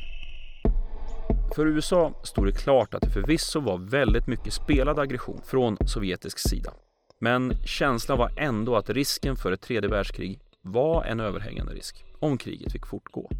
För 1.55 1.67
USA 1.67 2.13
stod 2.23 2.47
det 2.47 2.53
klart 2.53 2.95
att 2.95 3.03
det 3.03 3.11
förvisso 3.11 3.61
var 3.61 3.79
väldigt 3.79 4.27
mycket 4.27 4.53
spelad 4.53 4.99
aggression 4.99 5.41
från 5.45 5.77
sovjetisk 5.87 6.39
sida. 6.39 6.73
Men 7.21 7.53
känslan 7.65 8.19
var 8.19 8.33
ändå 8.37 8.77
att 8.77 8.91
risken 8.91 9.37
för 9.37 9.53
ett 9.53 9.61
tredje 9.61 9.91
världskrig 9.91 10.41
var 10.63 11.05
en 11.05 11.21
överhängande 11.21 11.75
risk 11.75 12.05
om 12.21 12.39
kriget 12.39 12.73
fick 12.73 12.87
fortgå. 12.87 13.31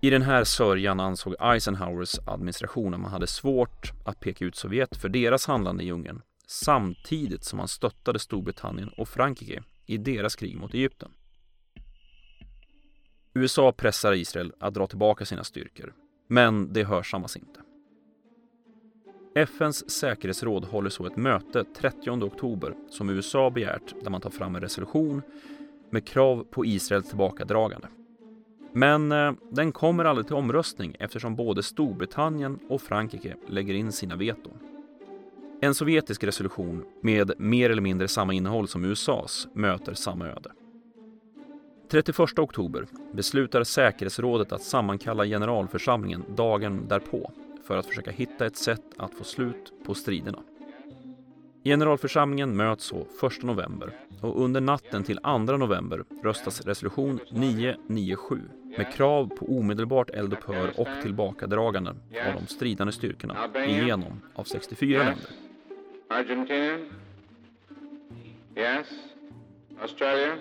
I 0.00 0.10
den 0.10 0.22
här 0.22 0.44
sörjan 0.44 1.00
ansåg 1.00 1.34
Eisenhowers 1.40 2.18
administration 2.26 2.94
att 2.94 3.00
man 3.00 3.10
hade 3.10 3.26
svårt 3.26 3.92
att 4.04 4.20
peka 4.20 4.44
ut 4.44 4.56
Sovjet 4.56 4.96
för 4.96 5.08
deras 5.08 5.46
handlande 5.46 5.84
i 5.84 5.90
Ungern 5.90 6.22
samtidigt 6.46 7.44
som 7.44 7.56
man 7.56 7.68
stöttade 7.68 8.18
Storbritannien 8.18 8.88
och 8.88 9.08
Frankrike 9.08 9.62
i 9.86 9.96
deras 9.96 10.36
krig 10.36 10.56
mot 10.56 10.74
Egypten. 10.74 11.10
USA 13.34 13.72
pressar 13.72 14.12
Israel 14.12 14.52
att 14.60 14.74
dra 14.74 14.86
tillbaka 14.86 15.24
sina 15.24 15.44
styrkor, 15.44 15.94
men 16.28 16.72
det 16.72 16.84
hörsammas 16.84 17.36
inte. 17.36 17.60
FNs 19.34 19.90
säkerhetsråd 19.90 20.64
håller 20.64 20.90
så 20.90 21.06
ett 21.06 21.16
möte 21.16 21.64
30 21.64 22.10
oktober 22.10 22.74
som 22.90 23.10
USA 23.10 23.50
begärt 23.50 23.94
där 24.02 24.10
man 24.10 24.20
tar 24.20 24.30
fram 24.30 24.54
en 24.54 24.62
resolution 24.62 25.22
med 25.90 26.06
krav 26.06 26.46
på 26.50 26.66
Israels 26.66 27.08
tillbakadragande. 27.08 27.88
Men 28.76 29.12
eh, 29.12 29.32
den 29.50 29.72
kommer 29.72 30.04
aldrig 30.04 30.26
till 30.26 30.36
omröstning 30.36 30.96
eftersom 30.98 31.36
både 31.36 31.62
Storbritannien 31.62 32.58
och 32.68 32.82
Frankrike 32.82 33.36
lägger 33.48 33.74
in 33.74 33.92
sina 33.92 34.16
veton. 34.16 34.58
En 35.60 35.74
sovjetisk 35.74 36.24
resolution 36.24 36.84
med 37.00 37.32
mer 37.38 37.70
eller 37.70 37.82
mindre 37.82 38.08
samma 38.08 38.32
innehåll 38.32 38.68
som 38.68 38.84
USAs 38.84 39.48
möter 39.52 39.94
samma 39.94 40.26
öde. 40.26 40.52
31 41.90 42.38
oktober 42.38 42.86
beslutar 43.12 43.64
säkerhetsrådet 43.64 44.52
att 44.52 44.62
sammankalla 44.62 45.24
generalförsamlingen 45.24 46.24
dagen 46.36 46.88
därpå 46.88 47.32
för 47.64 47.76
att 47.76 47.86
försöka 47.86 48.10
hitta 48.10 48.46
ett 48.46 48.56
sätt 48.56 48.84
att 48.96 49.14
få 49.14 49.24
slut 49.24 49.72
på 49.86 49.94
striderna. 49.94 50.38
Generalförsamlingen 51.66 52.56
möts 52.56 52.84
så 52.84 53.06
1 53.26 53.42
november 53.42 53.92
och 54.20 54.44
under 54.44 54.60
natten 54.60 55.04
till 55.04 55.18
2 55.18 55.38
november 55.38 56.04
röstas 56.22 56.60
resolution 56.60 57.20
997 57.30 58.40
med 58.78 58.92
krav 58.92 59.28
på 59.38 59.58
omedelbart 59.58 60.10
eldupphör 60.10 60.80
och 60.80 60.88
tillbakadragande 61.02 61.90
av 61.90 62.40
de 62.40 62.46
stridande 62.46 62.92
styrkorna 62.92 63.36
igenom 63.66 64.20
av 64.34 64.44
64 64.44 64.98
länder. 64.98 65.30
Argentina? 66.08 66.78
Yes. 68.56 68.86
Australia? 69.80 70.34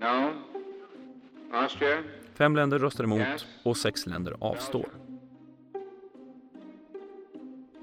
No. 0.00 0.30
Austria? 1.52 2.02
Fem 2.34 2.56
länder 2.56 2.78
röstar 2.78 3.04
emot 3.04 3.46
och 3.62 3.76
sex 3.76 4.06
länder 4.06 4.36
avstår. 4.40 4.88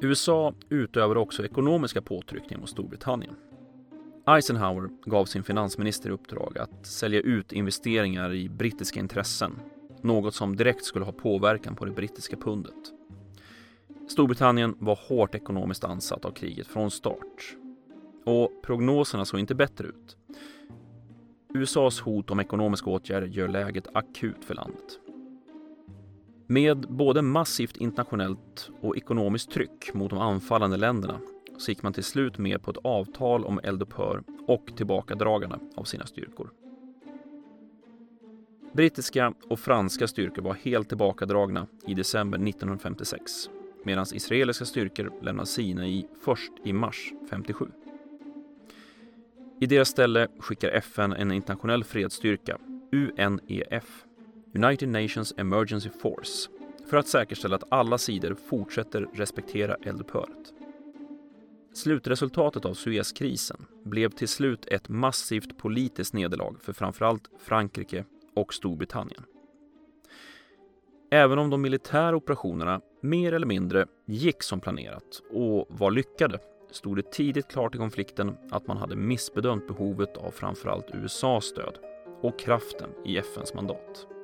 USA 0.02 0.54
utövar 0.70 1.16
också 1.18 1.46
ekonomiska 1.46 2.02
påtryckningar 2.02 2.60
mot 2.60 2.70
Storbritannien. 2.70 3.36
Eisenhower 4.28 4.90
gav 5.06 5.26
sin 5.26 5.44
finansminister 5.44 6.10
i 6.10 6.14
uppdrag 6.14 6.58
att 6.58 6.86
sälja 6.86 7.22
ut 7.22 7.52
investeringar 7.52 8.34
i 8.34 8.50
brittiska 8.50 9.00
intressen, 9.00 9.60
något 10.02 10.36
som 10.36 10.56
direkt 10.56 10.86
skulle 10.86 11.06
ha 11.06 11.12
påverkan 11.12 11.76
på 11.76 11.86
det 11.86 11.92
brittiska 11.92 12.38
pundet. 12.38 12.74
Storbritannien 14.10 14.76
var 14.80 15.00
hårt 15.10 15.36
ekonomiskt 15.36 15.84
ansatt 15.84 16.26
av 16.26 16.32
kriget 16.32 16.68
från 16.68 16.92
start. 16.92 17.56
Och 18.26 18.62
prognoserna 18.64 19.26
såg 19.26 19.40
inte 19.40 19.56
bättre 19.56 19.88
ut. 19.88 20.18
USAs 21.54 22.00
hot 22.00 22.32
om 22.32 22.40
ekonomiska 22.40 22.90
åtgärder 22.90 23.28
gör 23.28 23.48
läget 23.48 23.88
akut 23.94 24.46
för 24.46 24.56
landet. 24.56 25.00
Med 26.50 26.86
både 26.90 27.22
massivt 27.22 27.78
internationellt 27.78 28.72
och 28.82 28.98
ekonomiskt 28.98 29.52
tryck 29.52 29.94
mot 29.94 30.10
de 30.10 30.20
anfallande 30.20 30.78
länderna 30.78 31.20
så 31.58 31.72
gick 31.72 31.84
man 31.84 31.94
till 31.94 32.04
slut 32.04 32.38
med 32.38 32.62
på 32.62 32.72
ett 32.72 32.78
avtal 32.84 33.46
om 33.46 33.60
eldupphör 33.64 34.24
och 34.48 34.72
tillbakadragande 34.76 35.60
av 35.76 35.84
sina 35.84 36.06
styrkor. 36.06 36.50
Brittiska 38.74 39.34
och 39.50 39.60
franska 39.60 40.08
styrkor 40.08 40.42
var 40.42 40.54
helt 40.54 40.90
tillbakadragna 40.90 41.68
i 41.88 41.94
december 41.94 42.38
1956 42.38 43.50
medan 43.84 44.06
israeliska 44.14 44.66
styrkor 44.66 45.14
lämnade 45.22 45.48
Sinai 45.48 46.06
först 46.22 46.52
i 46.64 46.74
mars 46.74 47.14
57. 47.30 47.66
I 49.60 49.66
deras 49.66 49.90
ställe 49.90 50.28
skickar 50.40 50.70
FN 50.70 51.14
en 51.14 51.32
internationell 51.32 51.84
fredsstyrka, 51.84 52.58
UNEF, 52.92 54.07
United 54.64 54.90
Nations 54.90 55.34
Emergency 55.38 55.90
Force, 55.90 56.50
för 56.90 56.98
att 56.98 57.08
säkerställa 57.08 57.56
att 57.56 57.64
alla 57.70 57.98
sidor 57.98 58.36
fortsätter 58.50 59.08
respektera 59.14 59.76
eldupphöret. 59.76 60.54
Slutresultatet 61.74 62.66
av 62.66 62.74
Suezkrisen 62.74 63.66
blev 63.84 64.10
till 64.10 64.28
slut 64.28 64.66
ett 64.66 64.90
massivt 64.90 65.58
politiskt 65.58 66.14
nederlag 66.14 66.56
för 66.62 66.74
framförallt 66.74 67.30
Frankrike 67.40 68.06
och 68.36 68.54
Storbritannien. 68.54 69.24
Även 71.12 71.40
om 71.40 71.50
de 71.50 71.62
militära 71.62 72.16
operationerna 72.16 72.82
mer 73.02 73.34
eller 73.34 73.48
mindre 73.48 73.86
gick 74.06 74.44
som 74.44 74.60
planerat 74.60 75.22
och 75.32 75.66
var 75.70 75.92
lyckade 75.92 76.40
stod 76.72 76.98
det 76.98 77.12
tidigt 77.12 77.48
klart 77.48 77.76
i 77.76 77.78
konflikten 77.78 78.38
att 78.52 78.68
man 78.68 78.78
hade 78.78 78.96
missbedömt 78.96 79.68
behovet 79.68 80.18
av 80.18 80.32
framförallt 80.32 80.92
USAs 80.94 81.46
stöd 81.46 81.78
och 82.22 82.40
kraften 82.40 82.90
i 83.06 83.18
FNs 83.18 83.54
mandat. 83.54 84.17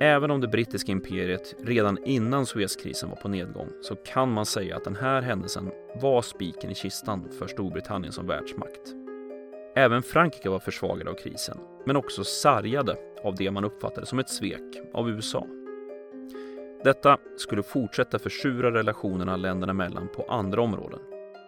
Även 0.00 0.30
om 0.30 0.40
det 0.40 0.48
brittiska 0.48 0.92
imperiet 0.92 1.54
redan 1.62 1.98
innan 2.04 2.46
Suezkrisen 2.46 3.08
var 3.08 3.16
på 3.16 3.28
nedgång 3.28 3.68
så 3.80 3.96
kan 3.96 4.32
man 4.32 4.46
säga 4.46 4.76
att 4.76 4.84
den 4.84 4.96
här 4.96 5.22
händelsen 5.22 5.70
var 6.02 6.22
spiken 6.22 6.70
i 6.70 6.74
kistan 6.74 7.28
för 7.38 7.46
Storbritannien 7.46 8.12
som 8.12 8.26
världsmakt. 8.26 8.94
Även 9.76 10.02
Frankrike 10.02 10.50
var 10.50 10.58
försvagade 10.58 11.10
av 11.10 11.14
krisen, 11.14 11.58
men 11.86 11.96
också 11.96 12.24
sargade 12.24 12.96
av 13.24 13.34
det 13.34 13.50
man 13.50 13.64
uppfattade 13.64 14.06
som 14.06 14.18
ett 14.18 14.28
svek 14.28 14.80
av 14.94 15.10
USA. 15.10 15.46
Detta 16.84 17.18
skulle 17.36 17.62
fortsätta 17.62 18.18
försura 18.18 18.70
relationerna 18.70 19.36
länderna 19.36 19.70
emellan 19.70 20.08
på 20.16 20.22
andra 20.28 20.62
områden, 20.62 21.00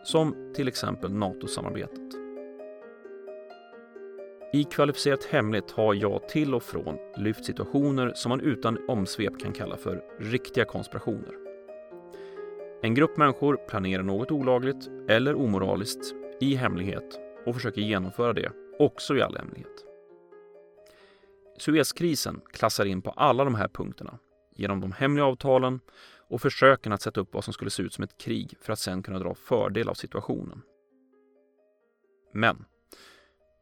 som 0.05 0.53
till 0.55 0.69
exempel 0.69 1.13
NATO-samarbetet. 1.13 2.26
I 4.53 4.65
Kvalificerat 4.65 5.25
hemligt 5.25 5.71
har 5.71 5.95
jag 5.95 6.29
till 6.29 6.55
och 6.55 6.63
från 6.63 6.99
lyft 7.17 7.45
situationer 7.45 8.13
som 8.15 8.31
man 8.31 8.41
utan 8.41 8.89
omsvep 8.89 9.41
kan 9.41 9.53
kalla 9.53 9.77
för 9.77 10.05
riktiga 10.19 10.65
konspirationer. 10.65 11.35
En 12.83 12.95
grupp 12.95 13.17
människor 13.17 13.57
planerar 13.69 14.03
något 14.03 14.31
olagligt 14.31 14.91
eller 15.09 15.35
omoraliskt 15.35 16.15
i 16.41 16.55
hemlighet 16.55 17.21
och 17.47 17.55
försöker 17.55 17.81
genomföra 17.81 18.33
det 18.33 18.53
också 18.79 19.17
i 19.17 19.23
all 19.23 19.37
hemlighet. 19.37 19.85
Suezkrisen 21.59 22.41
klassar 22.53 22.85
in 22.85 23.03
på 23.03 23.11
alla 23.11 23.45
de 23.45 23.55
här 23.55 23.69
punkterna 23.69 24.19
genom 24.57 24.81
de 24.81 24.93
hemliga 24.93 25.25
avtalen 25.25 25.81
och 26.29 26.41
försöken 26.41 26.93
att 26.93 27.03
sätta 27.03 27.21
upp 27.21 27.35
vad 27.35 27.45
som 27.45 27.53
skulle 27.53 27.71
se 27.71 27.83
ut 27.83 27.93
som 27.93 28.05
ett 28.05 28.19
krig 28.19 28.55
för 28.61 28.73
att 28.73 28.79
sen 28.79 29.03
kunna 29.03 29.19
dra 29.19 29.35
fördel 29.35 29.89
av 29.89 29.95
situationen. 29.95 30.63
Men, 32.33 32.65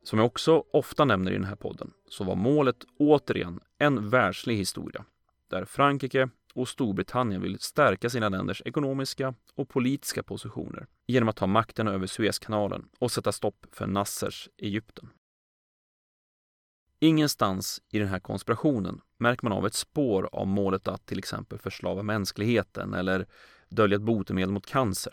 som 0.04 0.18
jag 0.18 0.26
också 0.26 0.64
ofta 0.72 1.04
nämner 1.04 1.30
i 1.30 1.34
den 1.34 1.44
här 1.44 1.56
podden, 1.56 1.92
så 2.08 2.24
var 2.24 2.34
målet 2.34 2.84
återigen 2.98 3.60
en 3.78 4.08
världslig 4.08 4.56
historia 4.56 5.04
där 5.50 5.64
Frankrike 5.64 6.28
och 6.54 6.68
Storbritannien 6.68 7.42
vill 7.42 7.58
stärka 7.58 8.10
sina 8.10 8.28
länders 8.28 8.62
ekonomiska 8.64 9.34
och 9.54 9.68
politiska 9.68 10.22
positioner 10.22 10.86
genom 11.06 11.28
att 11.28 11.36
ta 11.36 11.46
makten 11.46 11.88
över 11.88 12.06
Suezkanalen 12.06 12.88
och 12.98 13.10
sätta 13.10 13.32
stopp 13.32 13.66
för 13.72 13.86
Nassers 13.86 14.48
Egypten. 14.58 15.10
Ingenstans 17.00 17.82
i 17.90 17.98
den 17.98 18.08
här 18.08 18.20
konspirationen 18.20 19.00
märker 19.18 19.44
man 19.44 19.52
av 19.52 19.66
ett 19.66 19.74
spår 19.74 20.28
av 20.32 20.46
målet 20.46 20.88
att 20.88 21.06
till 21.06 21.18
exempel 21.18 21.58
förslava 21.58 22.02
mänskligheten 22.02 22.94
eller 22.94 23.26
dölja 23.68 23.96
ett 23.96 24.02
botemedel 24.02 24.52
mot 24.52 24.66
cancer. 24.66 25.12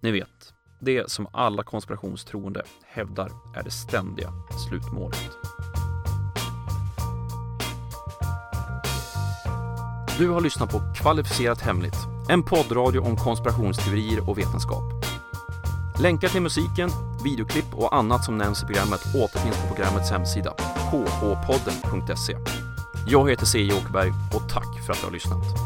Ni 0.00 0.10
vet, 0.10 0.54
det 0.84 1.10
som 1.10 1.26
alla 1.32 1.62
konspirationstroende 1.62 2.62
hävdar 2.86 3.30
är 3.56 3.62
det 3.62 3.70
ständiga 3.70 4.32
slutmålet. 4.68 5.30
Du 10.18 10.28
har 10.28 10.40
lyssnat 10.40 10.70
på 10.70 10.80
Kvalificerat 10.96 11.60
Hemligt, 11.60 11.96
en 12.28 12.42
poddradio 12.42 13.00
om 13.00 13.16
konspirationsteorier 13.16 14.30
och 14.30 14.38
vetenskap. 14.38 14.82
Länkar 16.00 16.28
till 16.28 16.42
musiken, 16.42 16.90
videoklipp 17.24 17.74
och 17.74 17.96
annat 17.96 18.24
som 18.24 18.38
nämns 18.38 18.62
i 18.62 18.66
programmet 18.66 19.00
återfinns 19.14 19.56
på 19.56 19.74
programmets 19.74 20.10
hemsida, 20.10 20.54
khpodden.se. 20.90 22.36
Jag 23.06 23.30
heter 23.30 23.46
C. 23.46 23.72
Åkerberg 23.72 24.12
och 24.34 24.48
tack 24.48 24.86
för 24.86 24.92
att 24.92 25.00
du 25.00 25.06
har 25.06 25.12
lyssnat. 25.12 25.63